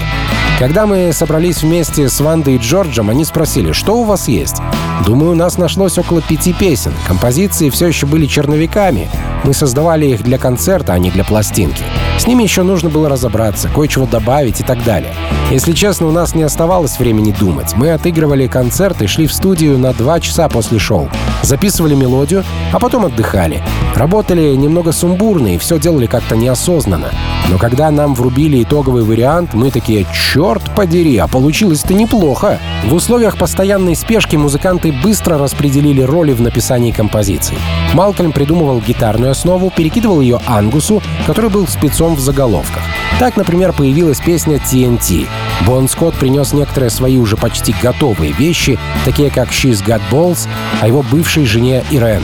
Когда 0.59 0.87
мы 0.87 1.13
собрались 1.13 1.63
вместе 1.63 2.09
с 2.09 2.21
Вандой 2.21 2.55
и 2.55 2.59
Джорджем, 2.59 3.11
они 3.11 3.25
спросили, 3.25 3.73
что 3.73 3.99
у 3.99 4.05
вас 4.05 4.29
есть? 4.29 4.57
Думаю, 5.05 5.33
у 5.33 5.35
нас 5.35 5.59
нашлось 5.59 5.99
около 5.99 6.23
пяти 6.23 6.53
песен. 6.53 6.93
Композиции 7.07 7.71
все 7.71 7.87
еще 7.87 8.07
были 8.07 8.27
черновиками. 8.27 9.09
Мы 9.45 9.53
создавали 9.53 10.07
их 10.07 10.23
для 10.23 10.39
концерта, 10.39 10.95
а 10.95 10.99
не 10.99 11.11
для 11.11 11.25
пластинки. 11.25 11.83
С 12.19 12.27
ними 12.27 12.43
еще 12.43 12.63
нужно 12.63 12.89
было 12.89 13.09
разобраться, 13.09 13.69
кое-чего 13.69 14.07
добавить 14.07 14.61
и 14.61 14.65
так 14.65 14.83
далее. 14.85 15.15
Если 15.51 15.73
честно, 15.73 16.07
у 16.07 16.13
нас 16.13 16.35
не 16.35 16.43
оставалось 16.43 16.99
времени 16.99 17.35
думать. 17.39 17.75
Мы 17.77 17.93
отыгрывали 17.93 18.47
концерт 18.47 19.03
и 19.03 19.07
шли 19.07 19.27
в 19.27 19.33
студию 19.33 19.79
на 19.79 19.93
два 19.93 20.19
часа 20.19 20.49
после 20.49 20.79
шоу. 20.79 21.09
Записывали 21.47 21.95
мелодию, 21.95 22.43
а 22.73 22.81
потом 22.81 23.05
отдыхали. 23.05 23.63
Работали 23.95 24.57
немного 24.57 24.91
сумбурно 24.91 25.55
и 25.55 25.59
все 25.59 25.79
делали 25.79 26.07
как-то 26.07 26.35
неосознанно. 26.35 27.13
Но 27.49 27.57
когда 27.57 27.93
нам 27.93 28.17
врубили 28.17 28.65
итоговый 28.65 29.05
вариант, 29.05 29.55
мы 29.55 29.71
такие 29.71 30.07
«Черт 30.13 30.75
подери, 30.75 31.17
а 31.19 31.29
получилось-то 31.29 31.95
неплохо!» 31.95 32.59
В 32.87 32.95
условиях 32.95 33.39
постоянной 33.39 33.95
спешки 33.95 34.35
музыканты 34.35 34.93
быстро 35.05 35.39
распределили 35.39 36.03
роли 36.03 36.33
в 36.33 36.41
написании 36.41 36.91
композиций. 36.91 37.57
Малкольм 37.95 38.33
придумывал 38.33 38.81
гитарную 38.81 39.31
основу, 39.31 39.71
перекидывал 39.71 40.21
ее 40.21 40.41
Ангусу, 40.47 41.01
который 41.29 41.49
был 41.49 41.69
спецом 41.69 42.17
в 42.17 42.21
заголовках. 42.21 42.83
Так, 43.21 43.37
например, 43.37 43.73
появилась 43.73 44.21
песня 44.21 44.57
TNT. 44.57 45.29
Бон 45.65 45.89
Скотт 45.89 46.15
принес 46.17 46.53
некоторые 46.53 46.91
свои 46.91 47.19
уже 47.19 47.37
почти 47.37 47.75
готовые 47.83 48.33
вещи, 48.33 48.79
такие 49.05 49.31
как 49.31 49.49
«She's 49.49 49.85
Got 49.85 50.03
Balls», 50.11 50.49
а 50.81 50.87
его 50.87 51.03
бывшей 51.03 51.47
жене 51.47 51.85
Ирен. 51.91 52.23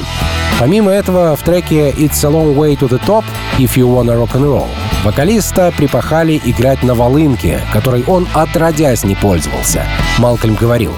Помимо 0.61 0.91
этого, 0.91 1.35
в 1.35 1.43
треке 1.43 1.91
«It's 1.91 2.25
a 2.25 2.31
long 2.31 2.55
way 2.55 2.79
to 2.79 2.89
the 2.89 3.01
top» 3.05 3.25
«If 3.59 3.77
you 3.77 3.87
wanna 3.89 4.17
rock 4.17 4.33
and 4.35 4.45
roll» 4.45 4.69
вокалиста 5.05 5.73
припахали 5.77 6.41
играть 6.45 6.83
на 6.83 6.95
волынке, 6.95 7.61
которой 7.73 8.05
он 8.07 8.29
отродясь 8.35 9.05
не 9.05 9.15
пользовался. 9.15 9.85
Малкольм 10.19 10.55
говорил, 10.55 10.93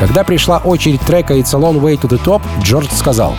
когда 0.00 0.24
пришла 0.24 0.58
очередь 0.58 1.02
трека 1.02 1.34
«It's 1.34 1.54
a 1.54 1.60
long 1.60 1.80
way 1.80 2.00
to 2.00 2.08
the 2.08 2.22
top», 2.24 2.42
Джордж 2.62 2.88
сказал, 2.92 3.36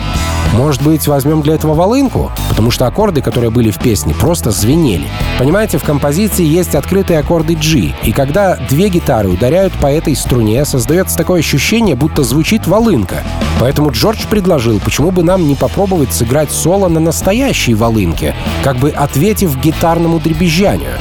«Может 0.56 0.82
быть, 0.82 1.08
возьмем 1.08 1.42
для 1.42 1.54
этого 1.54 1.74
волынку? 1.74 2.30
Потому 2.48 2.70
что 2.70 2.86
аккорды, 2.86 3.22
которые 3.22 3.50
были 3.50 3.70
в 3.70 3.78
песне, 3.78 4.14
просто 4.14 4.52
звенели. 4.52 5.06
Понимаете, 5.38 5.78
в 5.78 5.82
композиции 5.82 6.44
есть 6.44 6.76
открытые 6.76 7.18
аккорды 7.18 7.54
G, 7.54 7.92
и 8.04 8.12
когда 8.12 8.56
две 8.68 8.88
гитары 8.88 9.28
ударяют 9.28 9.72
по 9.74 9.88
этой 9.88 10.14
струне, 10.14 10.64
создается 10.64 11.16
такое 11.16 11.40
ощущение, 11.40 11.96
будто 11.96 12.22
звучит 12.22 12.68
волынка. 12.68 13.24
Поэтому 13.58 13.90
Джордж 13.90 14.26
предложил, 14.30 14.78
почему 14.78 15.10
бы 15.10 15.24
нам 15.24 15.48
не 15.48 15.56
попробовать 15.56 16.12
сыграть 16.12 16.52
соло 16.52 16.88
на 16.88 17.00
настоящей 17.00 17.74
волынке, 17.74 18.34
как 18.62 18.76
бы 18.76 18.90
ответив 18.90 19.56
гитарному 19.56 20.20
дребезжанию. 20.20 20.92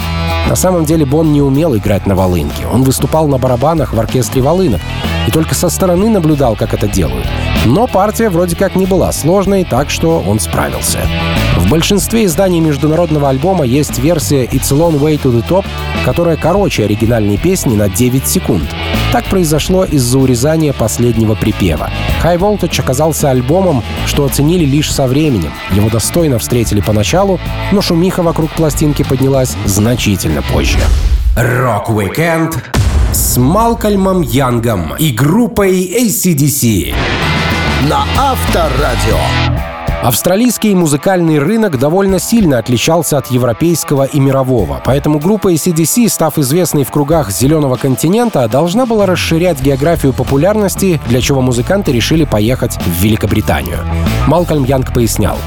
На 0.49 0.55
самом 0.55 0.85
деле 0.85 1.05
Бон 1.05 1.31
не 1.31 1.41
умел 1.41 1.75
играть 1.75 2.05
на 2.05 2.15
волынке. 2.15 2.65
Он 2.71 2.83
выступал 2.83 3.27
на 3.27 3.37
барабанах 3.37 3.93
в 3.93 3.99
оркестре 3.99 4.41
волынок 4.41 4.81
и 5.27 5.31
только 5.31 5.55
со 5.55 5.69
стороны 5.69 6.09
наблюдал, 6.09 6.55
как 6.55 6.73
это 6.73 6.88
делают. 6.88 7.27
Но 7.65 7.88
партия 7.88 8.29
вроде 8.29 8.55
как 8.55 8.75
не 8.75 8.86
была 8.86 9.12
сложной, 9.12 9.63
так 9.63 9.89
что 9.89 10.23
он 10.25 10.39
справился. 10.39 10.99
В 11.57 11.69
большинстве 11.69 12.25
изданий 12.25 12.59
международного 12.59 13.29
альбома 13.29 13.65
есть 13.65 13.99
версия 13.99 14.45
«It's 14.45 14.73
a 14.73 14.77
long 14.77 14.99
way 14.99 15.21
to 15.21 15.31
the 15.31 15.47
top», 15.47 15.65
которая 16.03 16.36
короче 16.36 16.83
оригинальной 16.83 17.38
песни 17.38 17.75
на 17.75 17.89
9 17.89 18.27
секунд. 18.27 18.63
Так 19.12 19.25
произошло 19.25 19.86
из-за 19.86 20.17
урезания 20.19 20.73
последнего 20.73 21.36
припева. 21.36 21.89
High 22.23 22.39
Voltage 22.39 22.81
оказался 22.81 23.29
альбомом, 23.29 23.83
что 24.07 24.25
оценили 24.25 24.65
лишь 24.65 24.91
со 24.91 25.07
временем. 25.07 25.53
Его 25.71 25.89
достойно 25.89 26.39
встретили 26.39 26.81
поначалу, 26.81 27.39
но 27.71 27.81
шумиха 27.81 28.23
вокруг 28.23 28.51
пластинки 28.51 29.03
поднялась 29.03 29.55
значительно 29.65 30.41
позже. 30.41 30.79
Rock-Weekend 31.36 32.82
с 33.13 33.38
Малкольмом 33.38 34.21
Янгом 34.21 34.95
и 34.97 35.12
группой 35.12 35.86
AC/DC. 35.86 36.95
На 37.88 38.06
Авторадио. 38.17 39.19
Австралийский 40.02 40.73
музыкальный 40.73 41.38
рынок 41.38 41.78
довольно 41.78 42.17
сильно 42.17 42.58
отличался 42.58 43.19
от 43.19 43.28
европейского 43.28 44.06
и 44.06 44.19
мирового, 44.19 44.82
поэтому 44.84 45.19
группа 45.19 45.54
AC/DC, 45.53 46.09
став 46.10 46.39
известной 46.39 46.84
в 46.84 46.91
кругах 46.91 47.30
Зеленого 47.30 47.76
континента, 47.76 48.47
должна 48.47 48.88
была 48.88 49.06
расширять 49.06 49.62
географию 49.62 50.12
популярности, 50.12 50.99
для 51.08 51.21
чего 51.21 51.41
музыканты 51.41 51.91
решили 51.91 52.26
поехать 52.26 52.78
в 52.78 53.02
Великобританию. 53.02 53.78
Малкольм 54.28 54.63
Янг 54.63 54.91
пояснял. 54.91 55.38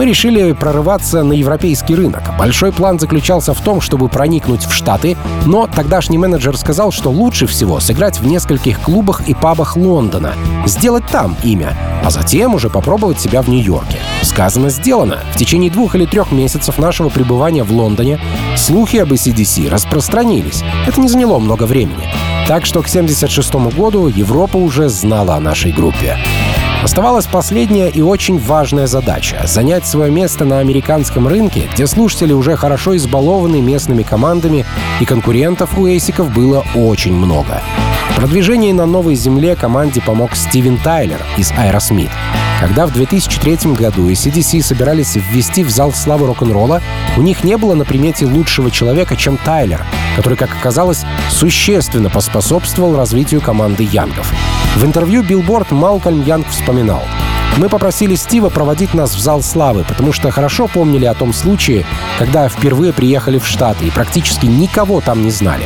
Мы 0.00 0.06
решили 0.06 0.52
прорываться 0.52 1.22
на 1.22 1.34
европейский 1.34 1.94
рынок. 1.94 2.22
Большой 2.38 2.72
план 2.72 2.98
заключался 2.98 3.52
в 3.52 3.60
том, 3.60 3.82
чтобы 3.82 4.08
проникнуть 4.08 4.64
в 4.64 4.72
Штаты, 4.72 5.14
но 5.44 5.66
тогдашний 5.66 6.16
менеджер 6.16 6.56
сказал, 6.56 6.90
что 6.90 7.10
лучше 7.10 7.46
всего 7.46 7.80
сыграть 7.80 8.18
в 8.18 8.26
нескольких 8.26 8.80
клубах 8.80 9.28
и 9.28 9.34
пабах 9.34 9.76
Лондона, 9.76 10.32
сделать 10.64 11.04
там 11.12 11.36
имя, 11.42 11.76
а 12.02 12.08
затем 12.08 12.54
уже 12.54 12.70
попробовать 12.70 13.20
себя 13.20 13.42
в 13.42 13.48
Нью-Йорке. 13.48 13.98
Сказано, 14.22 14.70
сделано. 14.70 15.18
В 15.34 15.36
течение 15.36 15.70
двух 15.70 15.94
или 15.94 16.06
трех 16.06 16.32
месяцев 16.32 16.78
нашего 16.78 17.10
пребывания 17.10 17.62
в 17.62 17.70
Лондоне 17.70 18.18
слухи 18.56 18.96
об 18.96 19.12
ACDC 19.12 19.68
распространились. 19.68 20.64
Это 20.86 20.98
не 20.98 21.08
заняло 21.08 21.38
много 21.38 21.64
времени. 21.64 22.08
Так 22.48 22.64
что 22.64 22.80
к 22.80 22.88
1976 22.88 23.76
году 23.76 24.06
Европа 24.08 24.56
уже 24.56 24.88
знала 24.88 25.34
о 25.34 25.40
нашей 25.40 25.72
группе. 25.72 26.16
Оставалась 26.82 27.26
последняя 27.26 27.90
и 27.90 28.00
очень 28.00 28.38
важная 28.38 28.86
задача— 28.86 29.42
занять 29.44 29.86
свое 29.86 30.10
место 30.10 30.46
на 30.46 30.60
американском 30.60 31.28
рынке, 31.28 31.68
где 31.74 31.86
слушатели 31.86 32.32
уже 32.32 32.56
хорошо 32.56 32.96
избалованы 32.96 33.60
местными 33.60 34.02
командами, 34.02 34.64
и 34.98 35.04
конкурентов 35.04 35.76
у 35.76 35.86
эйсиков 35.86 36.32
было 36.32 36.64
очень 36.74 37.12
много. 37.12 37.60
В 38.12 38.16
продвижении 38.16 38.72
на 38.72 38.86
новой 38.86 39.14
земле 39.14 39.56
команде 39.56 40.00
помог 40.00 40.34
Стивен 40.34 40.78
Тайлер 40.78 41.20
из 41.36 41.52
Aerosmith. 41.52 42.10
Когда 42.60 42.86
в 42.86 42.92
2003 42.94 43.74
году 43.74 44.08
ACDC 44.10 44.62
собирались 44.62 45.16
ввести 45.16 45.64
в 45.64 45.70
зал 45.70 45.92
славы 45.92 46.26
рок-н-ролла, 46.26 46.80
у 47.18 47.22
них 47.22 47.44
не 47.44 47.58
было 47.58 47.74
на 47.74 47.84
примете 47.84 48.24
лучшего 48.24 48.70
человека, 48.70 49.16
чем 49.16 49.36
Тайлер, 49.36 49.84
который, 50.16 50.36
как 50.36 50.50
оказалось, 50.54 51.04
существенно 51.30 52.08
поспособствовал 52.08 52.96
развитию 52.96 53.42
команды 53.42 53.86
Янгов. 53.90 54.32
В 54.76 54.84
интервью 54.84 55.22
Billboard 55.22 55.74
Малкольм 55.74 56.24
Янг 56.24 56.48
вспоминал. 56.48 57.02
Мы 57.56 57.68
попросили 57.68 58.14
Стива 58.14 58.48
проводить 58.48 58.94
нас 58.94 59.14
в 59.14 59.18
зал 59.18 59.42
славы, 59.42 59.84
потому 59.86 60.12
что 60.12 60.30
хорошо 60.30 60.68
помнили 60.68 61.04
о 61.04 61.14
том 61.14 61.32
случае, 61.32 61.84
когда 62.18 62.48
впервые 62.48 62.92
приехали 62.92 63.38
в 63.38 63.46
Штаты 63.46 63.86
и 63.86 63.90
практически 63.90 64.46
никого 64.46 65.00
там 65.00 65.22
не 65.22 65.30
знали. 65.30 65.64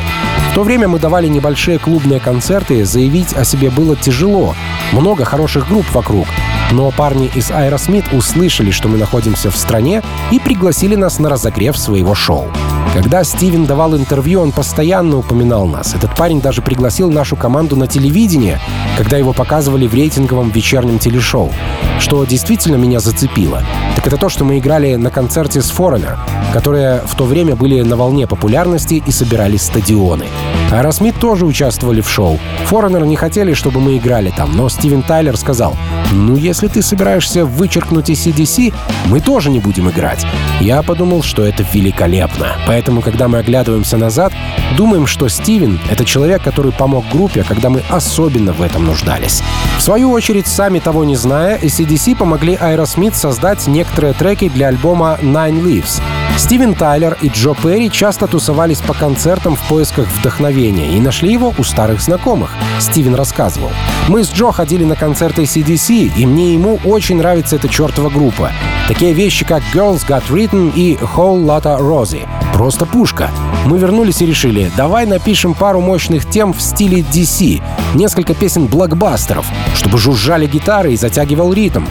В 0.55 0.57
то 0.57 0.62
время 0.62 0.87
мы 0.87 1.01
давали 1.01 1.27
небольшие 1.27 1.81
клубные 1.81 2.21
концерты, 2.21 2.85
заявить 2.85 3.33
о 3.33 3.45
себе 3.45 3.71
было 3.71 3.97
тяжело. 3.97 4.55
Много 4.93 5.25
хороших 5.25 5.69
групп 5.69 5.85
вокруг. 5.93 6.29
Но 6.71 6.93
парни 6.93 7.29
из 7.35 7.51
Aerosmith 7.51 8.17
услышали, 8.17 8.71
что 8.71 8.87
мы 8.87 8.97
находимся 8.97 9.51
в 9.51 9.57
стране 9.57 10.01
и 10.31 10.38
пригласили 10.38 10.95
нас 10.95 11.19
на 11.19 11.29
разогрев 11.29 11.77
своего 11.77 12.14
шоу. 12.14 12.47
Когда 12.95 13.25
Стивен 13.25 13.67
давал 13.67 13.97
интервью, 13.97 14.40
он 14.40 14.53
постоянно 14.53 15.17
упоминал 15.17 15.67
нас. 15.67 15.93
Этот 15.97 16.14
парень 16.14 16.40
даже 16.40 16.62
пригласил 16.62 17.11
нашу 17.11 17.35
команду 17.35 17.75
на 17.75 17.88
телевидение, 17.88 18.61
когда 18.97 19.17
его 19.17 19.33
показывали 19.33 19.88
в 19.88 19.95
рейтинговом 19.95 20.51
вечернем 20.51 21.01
телешоу. 21.01 21.51
Что 21.99 22.25
действительно 22.25 22.77
меня 22.77 23.01
зацепило, 23.01 23.64
так 23.97 24.07
это 24.07 24.17
то, 24.17 24.29
что 24.29 24.45
мы 24.45 24.59
играли 24.59 24.95
на 24.95 25.11
концерте 25.11 25.61
с 25.61 25.73
Foreigner, 25.73 26.17
которые 26.53 27.01
в 27.05 27.17
то 27.17 27.25
время 27.25 27.57
были 27.57 27.83
на 27.83 27.97
волне 27.97 28.29
популярности 28.29 29.03
и 29.05 29.11
собирали 29.11 29.57
стадионы. 29.57 30.27
Bye. 30.44 30.63
Aerosmith 30.74 31.14
тоже 31.20 31.46
участвовали 31.46 32.00
в 32.00 32.10
шоу. 32.10 32.40
Foreigner 32.68 33.06
не 33.06 33.14
хотели, 33.14 33.54
чтобы 33.54 33.78
мы 33.78 33.96
играли 33.96 34.32
там, 34.37 34.56
но 34.56 34.68
Стивен 34.68 35.02
Тайлер 35.02 35.37
сказал, 35.37 35.76
«Ну, 36.10 36.34
если 36.34 36.66
ты 36.66 36.82
собираешься 36.82 37.46
вычеркнуть 37.46 38.10
AC/DC, 38.11 38.74
мы 39.06 39.20
тоже 39.20 39.50
не 39.50 39.60
будем 39.60 39.88
играть». 39.88 40.26
Я 40.60 40.82
подумал, 40.82 41.22
что 41.22 41.44
это 41.44 41.64
великолепно. 41.72 42.56
Поэтому, 42.66 43.02
когда 43.02 43.28
мы 43.28 43.38
оглядываемся 43.38 43.96
назад, 43.96 44.32
думаем, 44.76 45.06
что 45.06 45.28
Стивен— 45.28 45.78
это 45.90 46.04
человек, 46.04 46.42
который 46.42 46.72
помог 46.72 47.04
группе, 47.08 47.44
когда 47.44 47.70
мы 47.70 47.82
особенно 47.88 48.52
в 48.52 48.60
этом 48.60 48.84
нуждались. 48.84 49.42
В 49.78 49.82
свою 49.82 50.10
очередь, 50.10 50.48
сами 50.48 50.80
того 50.80 51.04
не 51.04 51.14
зная, 51.14 51.56
ACDC 51.58 52.16
помогли 52.16 52.54
Aerosmith 52.54 53.14
создать 53.14 53.68
некоторые 53.68 54.12
треки 54.12 54.48
для 54.48 54.68
альбома 54.68 55.18
Nine 55.22 55.62
Leaves. 55.62 56.00
Стивен 56.37 56.74
Тайлер 56.74 57.16
и 57.22 57.28
Джо 57.28 57.54
Перри 57.54 57.90
часто 57.92 58.26
тусовались 58.26 58.78
по 58.80 58.92
концертам 58.92 59.54
в 59.54 59.60
поисках 59.68 60.08
вдохновения 60.08 60.63
и 60.70 61.00
нашли 61.00 61.33
его 61.33 61.53
у 61.57 61.62
старых 61.62 62.00
знакомых. 62.00 62.50
Стивен 62.81 63.14
рассказывал. 63.14 63.70
«Мы 64.09 64.24
с 64.24 64.33
Джо 64.33 64.53
ходили 64.53 64.85
на 64.85 64.96
концерты 64.96 65.42
CDC, 65.42 66.12
и 66.16 66.27
мне 66.27 66.55
ему 66.55 66.79
очень 66.85 67.16
нравится 67.16 67.57
эта 67.57 67.68
чертова 67.68 68.11
группа. 68.11 68.50
Такие 68.88 69.12
вещи, 69.12 69.44
как 69.44 69.62
Girls 69.74 70.07
Got 70.07 70.24
Written 70.31 70.72
и 70.74 70.94
Whole 70.94 71.44
Lotta 71.44 71.79
Rosie. 71.79 72.29
Просто 72.53 72.87
пушка. 72.87 73.31
Мы 73.66 73.79
вернулись 73.79 74.20
и 74.20 74.27
решили, 74.27 74.70
давай 74.77 75.07
напишем 75.07 75.55
пару 75.55 75.81
мощных 75.81 76.29
тем 76.29 76.53
в 76.53 76.61
стиле 76.61 77.00
DC, 77.00 77.62
несколько 77.94 78.35
песен 78.35 78.66
блокбастеров, 78.66 79.46
чтобы 79.74 79.98
жужжали 79.98 80.46
гитары 80.46 80.92
и 80.92 80.96
затягивал 80.96 81.53
ритм. 81.53 81.85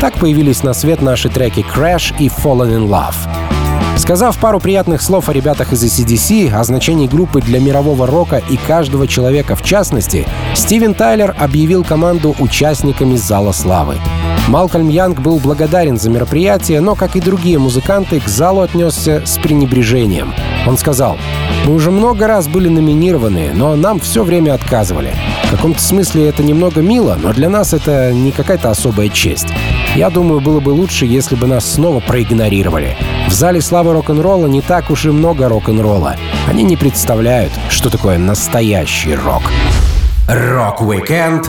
Так 0.00 0.14
появились 0.14 0.62
на 0.62 0.74
свет 0.74 1.02
наши 1.02 1.28
треки 1.28 1.60
Crash 1.60 2.14
и 2.18 2.28
Fallen 2.28 2.76
in 2.76 2.88
Love. 2.88 3.39
Сказав 4.00 4.38
пару 4.38 4.60
приятных 4.60 5.02
слов 5.02 5.28
о 5.28 5.32
ребятах 5.34 5.74
из 5.74 5.84
ACDC, 5.84 6.50
о 6.54 6.64
значении 6.64 7.06
группы 7.06 7.42
для 7.42 7.60
мирового 7.60 8.06
рока 8.06 8.42
и 8.48 8.56
каждого 8.56 9.06
человека 9.06 9.56
в 9.56 9.62
частности, 9.62 10.26
Стивен 10.54 10.94
Тайлер 10.94 11.36
объявил 11.38 11.84
команду 11.84 12.34
участниками 12.38 13.16
Зала 13.16 13.52
Славы. 13.52 13.98
Малкольм 14.48 14.88
Янг 14.88 15.20
был 15.20 15.38
благодарен 15.38 15.98
за 15.98 16.08
мероприятие, 16.08 16.80
но, 16.80 16.94
как 16.94 17.14
и 17.14 17.20
другие 17.20 17.58
музыканты, 17.58 18.20
к 18.20 18.26
залу 18.26 18.62
отнесся 18.62 19.22
с 19.26 19.36
пренебрежением. 19.36 20.32
Он 20.66 20.78
сказал, 20.78 21.18
«Мы 21.66 21.74
уже 21.74 21.90
много 21.90 22.26
раз 22.26 22.48
были 22.48 22.68
номинированы, 22.70 23.50
но 23.52 23.76
нам 23.76 24.00
все 24.00 24.24
время 24.24 24.54
отказывали. 24.54 25.12
В 25.44 25.50
каком-то 25.50 25.80
смысле 25.80 26.26
это 26.26 26.42
немного 26.42 26.80
мило, 26.80 27.18
но 27.22 27.34
для 27.34 27.50
нас 27.50 27.74
это 27.74 28.12
не 28.14 28.32
какая-то 28.32 28.70
особая 28.70 29.10
честь. 29.10 29.48
Я 29.94 30.08
думаю, 30.08 30.40
было 30.40 30.60
бы 30.60 30.70
лучше, 30.70 31.04
если 31.04 31.34
бы 31.34 31.46
нас 31.46 31.70
снова 31.70 32.00
проигнорировали. 32.00 32.96
В 33.30 33.32
зале 33.32 33.62
славы 33.62 33.92
рок-н-ролла 33.92 34.48
не 34.48 34.60
так 34.60 34.90
уж 34.90 35.04
и 35.04 35.08
много 35.08 35.48
рок-н-ролла. 35.48 36.16
Они 36.48 36.64
не 36.64 36.76
представляют, 36.76 37.52
что 37.70 37.88
такое 37.88 38.18
настоящий 38.18 39.14
рок. 39.14 39.42
Rock-Weekend 40.26 41.48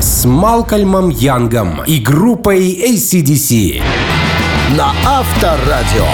с 0.00 0.24
Малкольмом 0.24 1.10
Янгом 1.10 1.82
и 1.84 1.98
группой 1.98 2.72
AC/DC. 2.72 3.82
На 4.78 4.92
Авторадио. 5.04 6.06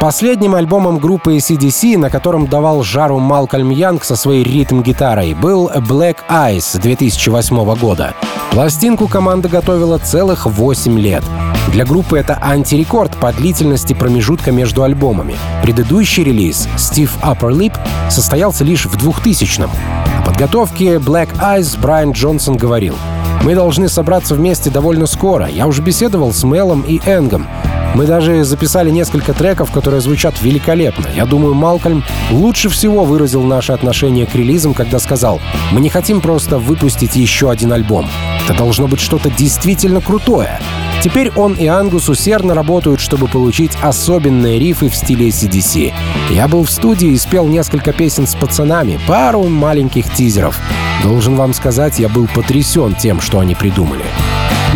Последним 0.00 0.54
альбомом 0.54 0.98
группы 0.98 1.36
ACDC, 1.38 1.98
на 1.98 2.08
котором 2.08 2.46
давал 2.46 2.84
жару 2.84 3.18
Малкольм 3.18 3.70
Янг 3.70 4.04
со 4.04 4.14
своей 4.14 4.44
ритм-гитарой, 4.44 5.34
был 5.34 5.68
Black 5.70 6.18
Eyes 6.30 6.80
2008 6.80 7.74
года. 7.74 8.14
Пластинку 8.52 9.08
команда 9.08 9.48
готовила 9.48 9.98
целых 9.98 10.46
8 10.46 10.98
лет. 11.00 11.24
Для 11.72 11.84
группы 11.84 12.18
это 12.18 12.38
антирекорд 12.40 13.16
по 13.16 13.32
длительности 13.32 13.92
промежутка 13.92 14.52
между 14.52 14.82
альбомами. 14.82 15.36
Предыдущий 15.62 16.22
релиз 16.22 16.68
«Steve 16.76 17.10
Upper 17.22 17.50
Lip» 17.50 17.74
состоялся 18.10 18.64
лишь 18.64 18.86
в 18.86 18.96
2000-м. 18.96 19.70
О 20.18 20.22
подготовке 20.24 20.96
Black 20.96 21.28
Eyes 21.38 21.78
Брайан 21.78 22.12
Джонсон 22.12 22.56
говорил 22.56 22.96
«Мы 23.42 23.54
должны 23.54 23.88
собраться 23.88 24.34
вместе 24.34 24.70
довольно 24.70 25.06
скоро. 25.06 25.48
Я 25.48 25.66
уже 25.66 25.82
беседовал 25.82 26.32
с 26.32 26.44
Мелом 26.44 26.82
и 26.82 27.00
Энгом. 27.04 27.46
Мы 27.94 28.06
даже 28.06 28.44
записали 28.44 28.90
несколько 28.90 29.32
треков, 29.32 29.70
которые 29.72 30.00
звучат 30.00 30.42
великолепно. 30.42 31.06
Я 31.14 31.24
думаю, 31.24 31.54
Малкольм 31.54 32.04
лучше 32.30 32.68
всего 32.68 33.04
выразил 33.04 33.42
наше 33.42 33.72
отношение 33.72 34.26
к 34.26 34.34
релизам, 34.34 34.74
когда 34.74 34.98
сказал, 34.98 35.40
мы 35.72 35.80
не 35.80 35.88
хотим 35.88 36.20
просто 36.20 36.58
выпустить 36.58 37.16
еще 37.16 37.50
один 37.50 37.72
альбом. 37.72 38.06
Это 38.44 38.56
должно 38.56 38.86
быть 38.86 39.00
что-то 39.00 39.30
действительно 39.30 40.00
крутое. 40.00 40.60
Теперь 41.02 41.30
он 41.36 41.54
и 41.54 41.66
Ангус 41.66 42.08
усердно 42.08 42.54
работают, 42.54 43.00
чтобы 43.00 43.28
получить 43.28 43.72
особенные 43.82 44.58
рифы 44.58 44.88
в 44.88 44.96
стиле 44.96 45.28
CDC. 45.28 45.92
Я 46.30 46.48
был 46.48 46.64
в 46.64 46.70
студии 46.70 47.10
и 47.10 47.18
спел 47.18 47.46
несколько 47.46 47.92
песен 47.92 48.26
с 48.26 48.34
пацанами, 48.34 48.98
пару 49.06 49.44
маленьких 49.44 50.12
тизеров. 50.12 50.58
Должен 51.02 51.36
вам 51.36 51.54
сказать, 51.54 51.98
я 51.98 52.08
был 52.08 52.26
потрясен 52.26 52.94
тем, 52.94 53.20
что 53.20 53.38
они 53.38 53.54
придумали. 53.54 54.04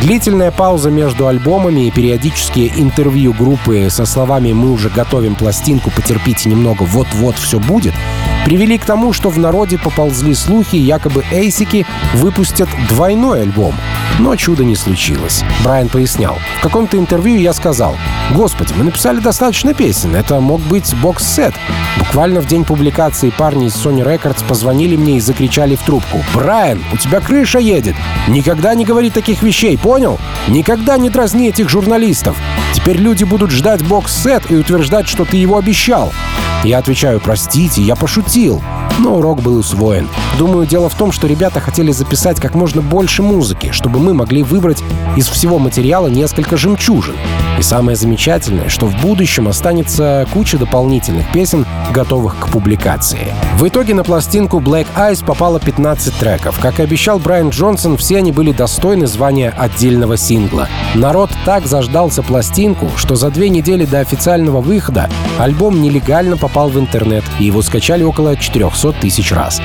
Длительная 0.00 0.50
пауза 0.50 0.90
между 0.90 1.26
альбомами 1.26 1.86
и 1.86 1.90
периодические 1.90 2.70
интервью 2.80 3.34
группы 3.34 3.88
со 3.90 4.06
словами 4.06 4.52
«Мы 4.52 4.72
уже 4.72 4.88
готовим 4.88 5.34
пластинку, 5.34 5.90
потерпите 5.90 6.48
немного, 6.48 6.84
вот-вот 6.84 7.36
все 7.36 7.58
будет» 7.58 7.92
привели 8.44 8.78
к 8.78 8.84
тому, 8.84 9.12
что 9.12 9.30
в 9.30 9.38
народе 9.38 9.78
поползли 9.78 10.34
слухи, 10.34 10.76
якобы 10.76 11.24
Эйсики 11.30 11.86
выпустят 12.14 12.68
двойной 12.88 13.42
альбом. 13.42 13.74
Но 14.18 14.36
чуда 14.36 14.64
не 14.64 14.76
случилось. 14.76 15.42
Брайан 15.64 15.88
пояснял. 15.88 16.38
В 16.58 16.62
каком-то 16.62 16.98
интервью 16.98 17.40
я 17.40 17.52
сказал, 17.52 17.96
«Господи, 18.34 18.74
мы 18.76 18.84
написали 18.84 19.18
достаточно 19.18 19.74
песен, 19.74 20.14
это 20.14 20.40
мог 20.40 20.60
быть 20.62 20.94
бокс-сет». 20.96 21.54
Буквально 21.98 22.40
в 22.40 22.46
день 22.46 22.64
публикации 22.64 23.30
парни 23.30 23.66
из 23.66 23.74
Sony 23.74 24.04
Records 24.04 24.44
позвонили 24.46 24.96
мне 24.96 25.16
и 25.16 25.20
закричали 25.20 25.74
в 25.74 25.82
трубку, 25.82 26.22
«Брайан, 26.34 26.82
у 26.92 26.96
тебя 26.96 27.20
крыша 27.20 27.58
едет! 27.58 27.94
Никогда 28.28 28.74
не 28.74 28.84
говори 28.84 29.10
таких 29.10 29.42
вещей, 29.42 29.78
понял? 29.78 30.18
Никогда 30.48 30.98
не 30.98 31.10
дразни 31.10 31.48
этих 31.48 31.68
журналистов! 31.68 32.36
Теперь 32.74 32.98
люди 32.98 33.24
будут 33.24 33.50
ждать 33.50 33.82
бокс-сет 33.82 34.50
и 34.50 34.56
утверждать, 34.56 35.08
что 35.08 35.24
ты 35.24 35.36
его 35.36 35.56
обещал!» 35.56 36.12
Я 36.62 36.78
отвечаю, 36.78 37.20
простите, 37.20 37.80
я 37.80 37.96
пошутил. 37.96 38.62
Но 38.98 39.16
урок 39.16 39.40
был 39.40 39.56
усвоен. 39.56 40.08
Думаю, 40.40 40.66
дело 40.66 40.88
в 40.88 40.94
том, 40.94 41.12
что 41.12 41.26
ребята 41.26 41.60
хотели 41.60 41.92
записать 41.92 42.40
как 42.40 42.54
можно 42.54 42.80
больше 42.80 43.22
музыки, 43.22 43.72
чтобы 43.72 44.00
мы 44.00 44.14
могли 44.14 44.42
выбрать 44.42 44.82
из 45.14 45.28
всего 45.28 45.58
материала 45.58 46.06
несколько 46.06 46.56
жемчужин. 46.56 47.14
И 47.58 47.62
самое 47.62 47.94
замечательное, 47.94 48.70
что 48.70 48.86
в 48.86 48.98
будущем 49.02 49.48
останется 49.48 50.26
куча 50.32 50.56
дополнительных 50.56 51.30
песен, 51.30 51.66
готовых 51.92 52.38
к 52.38 52.48
публикации. 52.48 53.34
В 53.58 53.68
итоге 53.68 53.92
на 53.92 54.02
пластинку 54.02 54.60
Black 54.60 54.86
Eyes 54.96 55.22
попало 55.22 55.60
15 55.60 56.14
треков. 56.14 56.58
Как 56.58 56.80
и 56.80 56.84
обещал 56.84 57.18
Брайан 57.18 57.50
Джонсон, 57.50 57.98
все 57.98 58.16
они 58.16 58.32
были 58.32 58.52
достойны 58.52 59.06
звания 59.06 59.52
отдельного 59.54 60.16
сингла. 60.16 60.70
Народ 60.94 61.28
так 61.44 61.66
заждался 61.66 62.22
пластинку, 62.22 62.88
что 62.96 63.14
за 63.14 63.30
две 63.30 63.50
недели 63.50 63.84
до 63.84 64.00
официального 64.00 64.62
выхода 64.62 65.10
альбом 65.38 65.82
нелегально 65.82 66.38
попал 66.38 66.70
в 66.70 66.78
интернет, 66.78 67.24
и 67.38 67.44
его 67.44 67.60
скачали 67.60 68.04
около 68.04 68.38
400 68.38 68.92
тысяч 68.92 69.32
раз. 69.32 69.60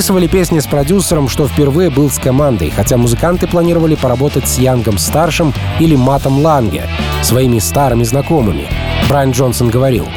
Записывали 0.00 0.28
песни 0.28 0.60
с 0.60 0.66
продюсером, 0.66 1.28
что 1.28 1.46
впервые 1.46 1.90
был 1.90 2.08
с 2.08 2.18
командой, 2.18 2.72
хотя 2.74 2.96
музыканты 2.96 3.46
планировали 3.46 3.96
поработать 3.96 4.48
с 4.48 4.56
Янгом 4.56 4.96
Старшим 4.96 5.52
или 5.78 5.94
Матом 5.94 6.38
Ланге, 6.38 6.88
своими 7.22 7.58
старыми 7.58 8.04
знакомыми. 8.04 8.66
Брайан 9.10 9.32
Джонсон 9.32 9.68
говорил, 9.68 10.08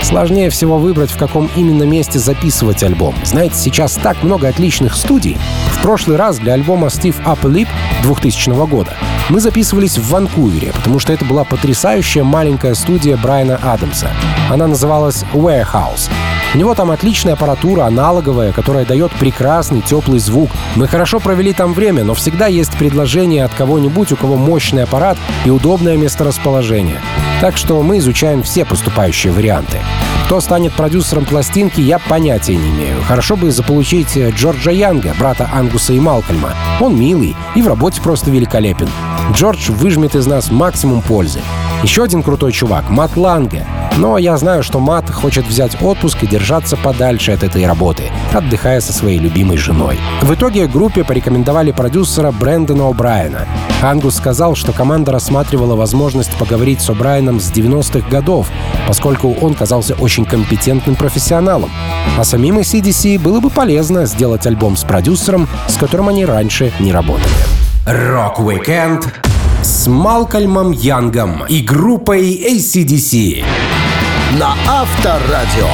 Сложнее 0.00 0.48
всего 0.48 0.78
выбрать, 0.78 1.10
в 1.10 1.18
каком 1.18 1.50
именно 1.56 1.82
месте 1.82 2.20
записывать 2.20 2.84
альбом. 2.84 3.16
Знаете, 3.24 3.56
сейчас 3.56 3.94
так 3.94 4.22
много 4.22 4.46
отличных 4.46 4.94
студий. 4.94 5.36
В 5.72 5.82
прошлый 5.82 6.16
раз 6.16 6.38
для 6.38 6.52
альбома 6.52 6.86
Steve 6.86 7.20
Upper 7.24 7.50
Lip 7.50 7.68
2000 8.04 8.68
года 8.68 8.92
мы 9.28 9.40
записывались 9.40 9.98
в 9.98 10.08
Ванкувере, 10.08 10.72
потому 10.72 11.00
что 11.00 11.12
это 11.12 11.24
была 11.24 11.42
потрясающая 11.42 12.22
маленькая 12.22 12.74
студия 12.74 13.16
Брайана 13.16 13.56
Адамса. 13.56 14.08
Она 14.48 14.68
называлась 14.68 15.24
Warehouse. 15.32 16.08
У 16.54 16.58
него 16.58 16.74
там 16.74 16.90
отличная 16.90 17.32
аппаратура, 17.32 17.84
аналоговая, 17.84 18.52
которая 18.52 18.84
дает 18.84 19.10
прекрасный 19.12 19.80
теплый 19.80 20.18
звук. 20.18 20.50
Мы 20.76 20.86
хорошо 20.86 21.18
провели 21.18 21.54
там 21.54 21.72
время, 21.72 22.04
но 22.04 22.12
всегда 22.12 22.46
есть 22.46 22.76
предложение 22.76 23.44
от 23.44 23.54
кого-нибудь, 23.54 24.12
у 24.12 24.16
кого 24.16 24.36
мощный 24.36 24.82
аппарат 24.82 25.16
и 25.46 25.50
удобное 25.50 25.96
месторасположение. 25.96 27.00
Так 27.40 27.56
что 27.56 27.82
мы 27.82 27.98
изучаем 27.98 28.42
все 28.42 28.66
поступающие 28.66 29.32
варианты. 29.32 29.78
Кто 30.26 30.40
станет 30.40 30.74
продюсером 30.74 31.24
пластинки, 31.24 31.80
я 31.80 31.98
понятия 31.98 32.56
не 32.56 32.70
имею. 32.70 33.02
Хорошо 33.02 33.36
бы 33.36 33.50
заполучить 33.50 34.16
Джорджа 34.16 34.70
Янга, 34.70 35.14
брата 35.18 35.48
Ангуса 35.52 35.94
и 35.94 36.00
Малкольма. 36.00 36.50
Он 36.80 36.98
милый 36.98 37.34
и 37.54 37.62
в 37.62 37.66
работе 37.66 38.02
просто 38.02 38.30
великолепен. 38.30 38.88
Джордж 39.32 39.70
выжмет 39.70 40.14
из 40.14 40.26
нас 40.26 40.50
максимум 40.50 41.00
пользы. 41.00 41.40
Еще 41.82 42.04
один 42.04 42.22
крутой 42.22 42.52
чувак— 42.52 42.88
Мат 42.90 43.16
Ланге. 43.16 43.66
Но 43.98 44.18
я 44.18 44.36
знаю, 44.36 44.62
что 44.62 44.80
Мат 44.80 45.10
хочет 45.10 45.46
взять 45.46 45.80
отпуск 45.82 46.22
и 46.22 46.26
держаться 46.26 46.76
подальше 46.76 47.32
от 47.32 47.42
этой 47.42 47.66
работы, 47.66 48.04
отдыхая 48.32 48.80
со 48.80 48.92
своей 48.92 49.18
любимой 49.18 49.58
женой. 49.58 49.98
В 50.22 50.32
итоге 50.34 50.66
группе 50.66 51.04
порекомендовали 51.04 51.72
продюсера 51.72 52.32
Брэндона 52.32 52.82
О'Брайена. 52.82 53.46
Ангус 53.82 54.16
сказал, 54.16 54.54
что 54.54 54.72
команда 54.72 55.12
рассматривала 55.12 55.76
возможность 55.76 56.32
поговорить 56.38 56.80
с 56.80 56.88
О'Брайеном 56.88 57.40
с 57.40 57.50
90-х 57.50 58.08
годов, 58.08 58.48
поскольку 58.88 59.34
он 59.40 59.54
казался 59.54 59.94
очень 59.94 60.24
компетентным 60.24 60.96
профессионалом. 60.96 61.70
А 62.16 62.24
самим 62.24 62.58
AC/DC 62.58 63.18
было 63.18 63.40
бы 63.40 63.50
полезно 63.50 64.06
сделать 64.06 64.46
альбом 64.46 64.76
с 64.76 64.84
продюсером, 64.84 65.48
с 65.68 65.76
которым 65.76 66.08
они 66.08 66.24
раньше 66.24 66.72
не 66.80 66.92
работали. 66.92 67.26
Rock-Weekend 67.86 69.12
с 69.62 69.86
Малкольмом 69.86 70.72
Янгом 70.72 71.44
и 71.48 71.60
группой 71.60 72.34
AC/DC. 72.34 73.44
На 74.40 74.54
Авторадио. 74.66 75.68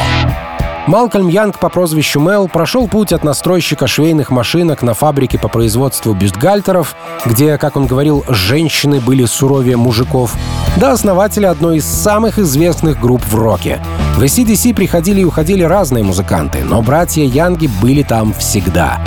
Малкольм 0.88 1.28
Янг 1.28 1.60
по 1.60 1.68
прозвищу 1.68 2.18
Мел 2.18 2.48
прошел 2.48 2.88
путь 2.88 3.12
от 3.12 3.22
настройщика 3.22 3.86
швейных 3.86 4.30
машинок 4.30 4.82
на 4.82 4.94
фабрике 4.94 5.38
по 5.38 5.46
производству 5.46 6.12
бюстгальтеров, 6.12 6.96
где, 7.24 7.56
как 7.56 7.76
он 7.76 7.86
говорил, 7.86 8.24
женщины 8.26 9.00
были 9.00 9.26
суровее 9.26 9.76
мужиков, 9.76 10.34
до 10.76 10.90
основателя 10.90 11.50
одной 11.50 11.76
из 11.76 11.84
самых 11.84 12.40
известных 12.40 12.98
групп 12.98 13.22
в 13.24 13.36
роке. 13.36 13.80
В 14.16 14.22
ACDC 14.22 14.74
приходили 14.74 15.20
и 15.20 15.24
уходили 15.24 15.62
разные 15.62 16.02
музыканты, 16.02 16.64
но 16.64 16.82
братья 16.82 17.22
Янги 17.22 17.68
были 17.80 18.02
там 18.02 18.32
всегда. 18.32 18.98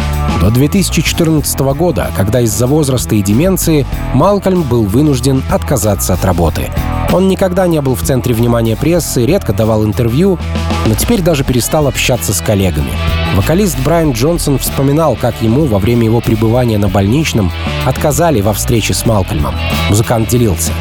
До 0.42 0.50
2014 0.50 1.60
года, 1.60 2.12
когда 2.16 2.42
из-за 2.42 2.68
возраста 2.68 3.16
и 3.16 3.22
деменции 3.22 3.86
Малкольм 4.14 4.64
был 4.64 4.84
вынужден 4.86 5.44
отказаться 5.52 6.14
от 6.14 6.26
работы. 6.26 6.70
Он 7.14 7.28
никогда 7.28 7.68
не 7.68 7.82
был 7.82 7.96
в 7.96 8.02
центре 8.02 8.34
внимания 8.34 8.76
прессы, 8.76 9.26
редко 9.26 9.54
давал 9.54 9.86
интервью, 9.86 10.40
но 10.88 10.96
теперь 10.96 11.22
даже 11.22 11.44
перестал 11.44 11.88
общаться 11.88 12.34
с 12.34 12.42
коллегами. 12.42 12.92
Вокалист 13.36 13.78
Брайан 13.84 14.14
Джонсон 14.14 14.58
вспоминал, 14.60 15.16
как 15.16 15.42
ему 15.42 15.66
во 15.66 15.78
время 15.78 16.06
его 16.06 16.22
пребывания 16.22 16.78
на 16.78 16.88
больничном 16.88 17.52
отказали 17.86 18.42
во 18.42 18.54
встрече 18.54 18.94
с 18.94 19.06
Малкольмом. 19.06 19.56
Музыкант 19.90 20.30
делился. 20.30 20.72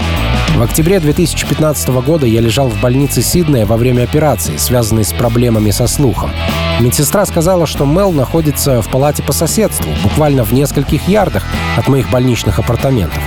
В 0.56 0.62
октябре 0.62 1.00
2015 1.00 1.88
года 2.04 2.26
я 2.26 2.40
лежал 2.40 2.68
в 2.68 2.80
больнице 2.80 3.22
Сиднея 3.22 3.64
во 3.64 3.76
время 3.76 4.02
операции, 4.02 4.56
связанной 4.56 5.04
с 5.04 5.12
проблемами 5.12 5.70
со 5.70 5.86
слухом. 5.86 6.30
Медсестра 6.80 7.24
сказала, 7.24 7.66
что 7.66 7.86
Мел 7.86 8.12
находится 8.12 8.82
в 8.82 8.88
палате 8.88 9.22
по 9.22 9.32
соседству, 9.32 9.90
буквально 10.02 10.44
в 10.44 10.52
нескольких 10.52 11.08
ярдах 11.08 11.46
от 11.76 11.88
моих 11.88 12.10
больничных 12.10 12.58
апартаментов. 12.58 13.22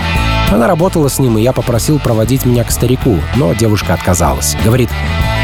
Она 0.51 0.67
работала 0.67 1.07
с 1.07 1.17
ним, 1.17 1.37
и 1.37 1.41
я 1.41 1.53
попросил 1.53 1.97
проводить 1.99 2.45
меня 2.45 2.63
к 2.63 2.71
старику, 2.71 3.19
но 3.35 3.53
девушка 3.53 3.95
отказалась. 3.95 4.55
Говорит, 4.63 4.89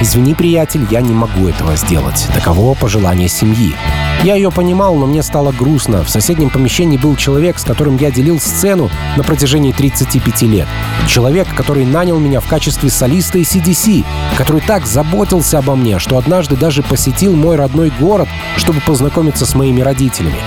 «Извини, 0.01 0.33
приятель, 0.33 0.88
я 0.89 1.01
не 1.01 1.13
могу 1.13 1.47
этого 1.47 1.75
сделать. 1.75 2.27
Таково 2.33 2.73
пожелание 2.73 3.27
семьи». 3.27 3.75
Я 4.23 4.35
ее 4.35 4.52
понимал, 4.52 4.95
но 4.95 5.06
мне 5.06 5.23
стало 5.23 5.54
грустно. 5.54 6.04
В 6.04 6.10
соседнем 6.10 6.50
помещении 6.50 6.97
был 6.97 7.15
человек, 7.15 7.58
с 7.58 7.63
которым 7.63 7.95
я 7.97 8.12
делил 8.12 8.39
сцену 8.39 8.89
на 9.15 9.23
протяжении 9.23 9.71
35 9.71 10.41
лет. 10.43 10.67
Человек, 11.08 11.47
который 11.56 11.85
нанял 11.85 12.19
меня 12.19 12.41
в 12.41 12.47
качестве 12.47 12.89
солиста 12.89 13.37
и 13.37 13.43
CDC, 13.43 14.04
который 14.37 14.60
так 14.60 14.85
заботился 14.85 15.60
обо 15.60 15.75
мне, 15.75 16.00
что 16.00 16.17
однажды 16.17 16.58
даже 16.58 16.83
посетил 16.83 17.33
мой 17.33 17.56
родной 17.56 17.91
город, 17.97 18.27
чтобы 18.58 18.81
познакомиться 18.81 19.45
с 19.45 19.56
моими 19.56 19.79
родителями. 19.79 20.39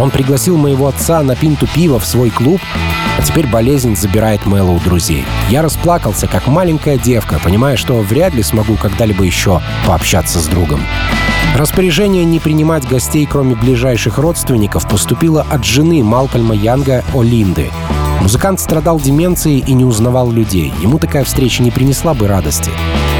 Он 0.00 0.10
пригласил 0.10 0.56
моего 0.56 0.88
отца 0.88 1.22
на 1.22 1.36
пинту 1.36 1.68
пива 1.68 2.00
в 2.00 2.06
свой 2.06 2.30
клуб, 2.30 2.60
а 3.18 3.22
теперь 3.22 3.46
болезнь 3.46 3.96
забирает 3.96 4.46
Мэла 4.46 4.70
у 4.70 4.80
друзей. 4.80 5.24
Я 5.50 5.62
расплакался, 5.62 6.26
как 6.26 6.46
маленькая 6.46 6.96
девка, 6.96 7.38
понимая, 7.38 7.76
что 7.76 8.00
вряд 8.00 8.34
ли 8.34 8.42
смогу 8.42 8.76
когда-либо 9.00 9.24
еще 9.24 9.62
пообщаться 9.86 10.40
с 10.40 10.46
другом. 10.46 10.82
Распоряжение 11.56 12.22
не 12.26 12.38
принимать 12.38 12.86
гостей, 12.86 13.24
кроме 13.24 13.54
ближайших 13.54 14.18
родственников, 14.18 14.86
поступило 14.86 15.46
от 15.50 15.64
жены 15.64 16.04
Малкольма 16.04 16.54
Янга 16.54 17.02
Олинды. 17.14 17.70
Музыкант 18.20 18.60
страдал 18.60 19.00
деменцией 19.00 19.64
и 19.66 19.72
не 19.72 19.86
узнавал 19.86 20.30
людей. 20.30 20.70
Ему 20.82 20.98
такая 20.98 21.24
встреча 21.24 21.62
не 21.62 21.70
принесла 21.70 22.12
бы 22.12 22.28
радости. 22.28 22.70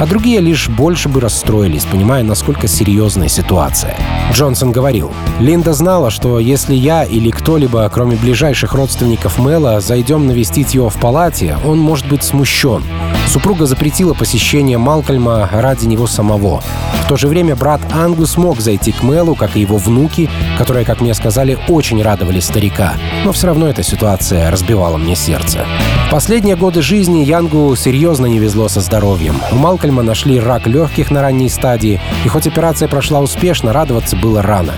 А 0.00 0.06
другие 0.06 0.40
лишь 0.40 0.70
больше 0.70 1.10
бы 1.10 1.20
расстроились, 1.20 1.84
понимая, 1.84 2.22
насколько 2.22 2.66
серьезная 2.66 3.28
ситуация. 3.28 3.98
Джонсон 4.32 4.72
говорил, 4.72 5.12
«Линда 5.40 5.74
знала, 5.74 6.10
что 6.10 6.38
если 6.38 6.74
я 6.74 7.04
или 7.04 7.30
кто-либо, 7.30 7.86
кроме 7.92 8.16
ближайших 8.16 8.72
родственников 8.72 9.38
Мэла, 9.38 9.80
зайдем 9.80 10.26
навестить 10.26 10.72
его 10.72 10.88
в 10.88 10.98
палате, 10.98 11.58
он 11.66 11.78
может 11.78 12.08
быть 12.08 12.24
смущен. 12.24 12.82
Супруга 13.26 13.66
запретила 13.66 14.14
посещение 14.14 14.78
Малкольма 14.78 15.46
ради 15.52 15.84
него 15.84 16.06
самого. 16.06 16.62
В 17.04 17.08
то 17.08 17.18
же 17.18 17.28
время 17.28 17.54
брат 17.54 17.82
Ангус 17.92 18.38
мог 18.38 18.58
зайти 18.58 18.92
к 18.92 19.02
Мэлу, 19.02 19.34
как 19.34 19.54
и 19.54 19.60
его 19.60 19.76
внуки, 19.76 20.30
которые, 20.56 20.86
как 20.86 21.02
мне 21.02 21.12
сказали, 21.12 21.58
очень 21.68 22.02
радовали 22.02 22.40
старика. 22.40 22.94
Но 23.26 23.32
все 23.32 23.48
равно 23.48 23.68
эта 23.68 23.82
ситуация 23.82 24.50
разбивала 24.50 24.96
мне 24.96 25.14
сердце. 25.14 25.66
Последние 26.10 26.56
годы 26.56 26.82
жизни 26.82 27.20
Янгу 27.20 27.76
серьезно 27.76 28.26
не 28.26 28.40
везло 28.40 28.66
со 28.66 28.80
здоровьем. 28.80 29.40
У 29.52 29.54
Малкольма 29.54 30.02
нашли 30.02 30.40
рак 30.40 30.66
легких 30.66 31.12
на 31.12 31.22
ранней 31.22 31.48
стадии, 31.48 32.00
и 32.24 32.28
хоть 32.28 32.48
операция 32.48 32.88
прошла 32.88 33.20
успешно, 33.20 33.72
радоваться 33.72 34.16
было 34.16 34.42
рано. 34.42 34.74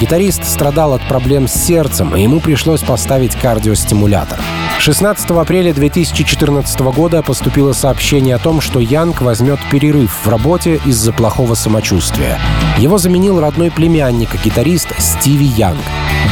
Гитарист 0.00 0.44
страдал 0.44 0.94
от 0.94 1.06
проблем 1.06 1.46
с 1.46 1.54
сердцем, 1.54 2.16
и 2.16 2.22
ему 2.22 2.40
пришлось 2.40 2.82
поставить 2.82 3.36
кардиостимулятор. 3.36 4.40
16 4.80 5.30
апреля 5.30 5.72
2014 5.72 6.80
года 6.80 7.22
поступило 7.22 7.72
сообщение 7.72 8.34
о 8.34 8.40
том, 8.40 8.60
что 8.60 8.80
Янг 8.80 9.22
возьмет 9.22 9.60
перерыв 9.70 10.10
в 10.24 10.28
работе 10.28 10.80
из-за 10.84 11.12
плохого 11.12 11.54
самочувствия. 11.54 12.40
Его 12.78 12.98
заменил 12.98 13.40
родной 13.40 13.70
племянник, 13.70 14.30
гитарист 14.44 14.88
Стиви 14.98 15.46
Янг. 15.46 15.78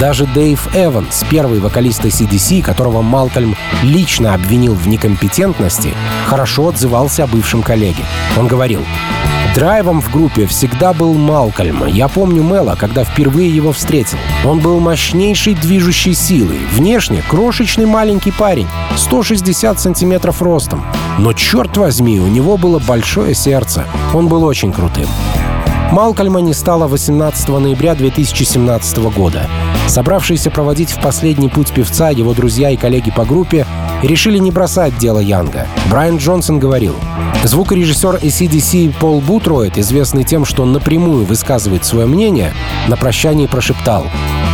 Даже 0.00 0.24
Дэйв 0.24 0.74
Эванс, 0.74 1.26
первый 1.28 1.60
вокалист 1.60 2.06
ACDC, 2.06 2.62
которого 2.62 3.02
Малкольм 3.02 3.54
лично 3.82 4.32
обвинил 4.32 4.72
в 4.72 4.88
некомпетентности, 4.88 5.92
хорошо 6.24 6.68
отзывался 6.68 7.24
о 7.24 7.26
бывшем 7.26 7.62
коллеге. 7.62 8.02
Он 8.38 8.48
говорил, 8.48 8.82
Драйвом 9.54 10.00
в 10.00 10.10
группе 10.10 10.46
всегда 10.46 10.94
был 10.94 11.12
Малкольм. 11.14 11.84
Я 11.86 12.08
помню 12.08 12.42
Мэла, 12.42 12.76
когда 12.78 13.04
впервые 13.04 13.54
его 13.54 13.72
встретил. 13.72 14.16
Он 14.46 14.60
был 14.60 14.80
мощнейшей 14.80 15.54
движущей 15.54 16.14
силой. 16.14 16.60
Внешне 16.72 17.22
крошечный 17.28 17.84
маленький 17.84 18.30
парень, 18.30 18.68
160 18.96 19.78
сантиметров 19.78 20.40
ростом. 20.40 20.82
Но 21.18 21.34
черт 21.34 21.76
возьми, 21.76 22.20
у 22.20 22.28
него 22.28 22.56
было 22.56 22.78
большое 22.78 23.34
сердце. 23.34 23.84
Он 24.14 24.28
был 24.28 24.44
очень 24.44 24.72
крутым. 24.72 25.08
Малкольма 25.92 26.40
не 26.40 26.54
стало 26.54 26.86
18 26.86 27.48
ноября 27.48 27.96
2017 27.96 28.98
года. 29.12 29.48
Собравшиеся 29.88 30.48
проводить 30.50 30.92
в 30.92 31.02
последний 31.02 31.48
путь 31.48 31.72
певца 31.72 32.10
его 32.10 32.32
друзья 32.32 32.70
и 32.70 32.76
коллеги 32.76 33.10
по 33.10 33.24
группе 33.24 33.66
решили 34.02 34.38
не 34.38 34.52
бросать 34.52 34.96
дело 34.98 35.18
Янга. 35.18 35.66
Брайан 35.90 36.18
Джонсон 36.18 36.60
говорил, 36.60 36.94
Звукорежиссер 37.42 38.20
ACDC 38.22 38.94
Пол 39.00 39.20
Бутроид, 39.20 39.78
известный 39.78 40.22
тем, 40.22 40.44
что 40.44 40.64
напрямую 40.64 41.24
высказывает 41.24 41.84
свое 41.84 42.06
мнение, 42.06 42.52
на 42.86 42.96
прощании 42.96 43.46
прошептал 43.46 44.06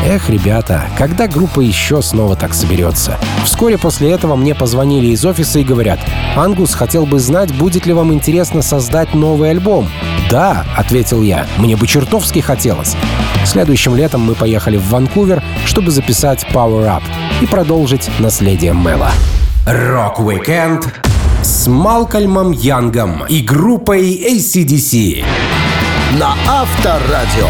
Эх, 0.09 0.31
ребята, 0.31 0.85
когда 0.97 1.27
группа 1.27 1.59
еще 1.59 2.01
снова 2.01 2.37
так 2.37 2.55
соберется? 2.55 3.19
Вскоре 3.45 3.77
после 3.77 4.13
этого 4.13 4.37
мне 4.37 4.55
позвонили 4.55 5.09
из 5.09 5.25
офиса 5.25 5.59
и 5.59 5.65
говорят, 5.65 5.99
Ангус 6.37 6.75
хотел 6.75 7.07
бы 7.07 7.19
знать, 7.19 7.53
будет 7.53 7.87
ли 7.87 7.93
вам 7.93 8.13
интересно 8.13 8.63
создать 8.63 9.15
новый 9.15 9.51
альбом. 9.51 9.89
«Да»,— 10.31 10.65
ответил 10.77 11.23
я,— 11.23 11.45
«мне 11.59 11.75
бы 11.77 11.89
чертовски 11.89 12.39
хотелось». 12.39 12.95
Следующим 13.45 13.97
летом 13.97 14.21
мы 14.21 14.37
поехали 14.37 14.77
в 14.77 14.89
Ванкувер, 14.91 15.43
чтобы 15.65 15.91
записать 15.91 16.47
Power 16.53 16.85
Up 16.87 17.03
и 17.41 17.47
продолжить 17.47 18.09
наследие 18.21 18.75
Мэла. 18.75 19.11
Rock-Weekend 19.67 21.01
с 21.43 21.67
Малкольмом 21.67 22.53
Янгом 22.53 23.25
и 23.29 23.41
группой 23.43 24.15
AC/DC. 24.15 25.25
На 26.21 26.37
Авторадио. 26.47 27.49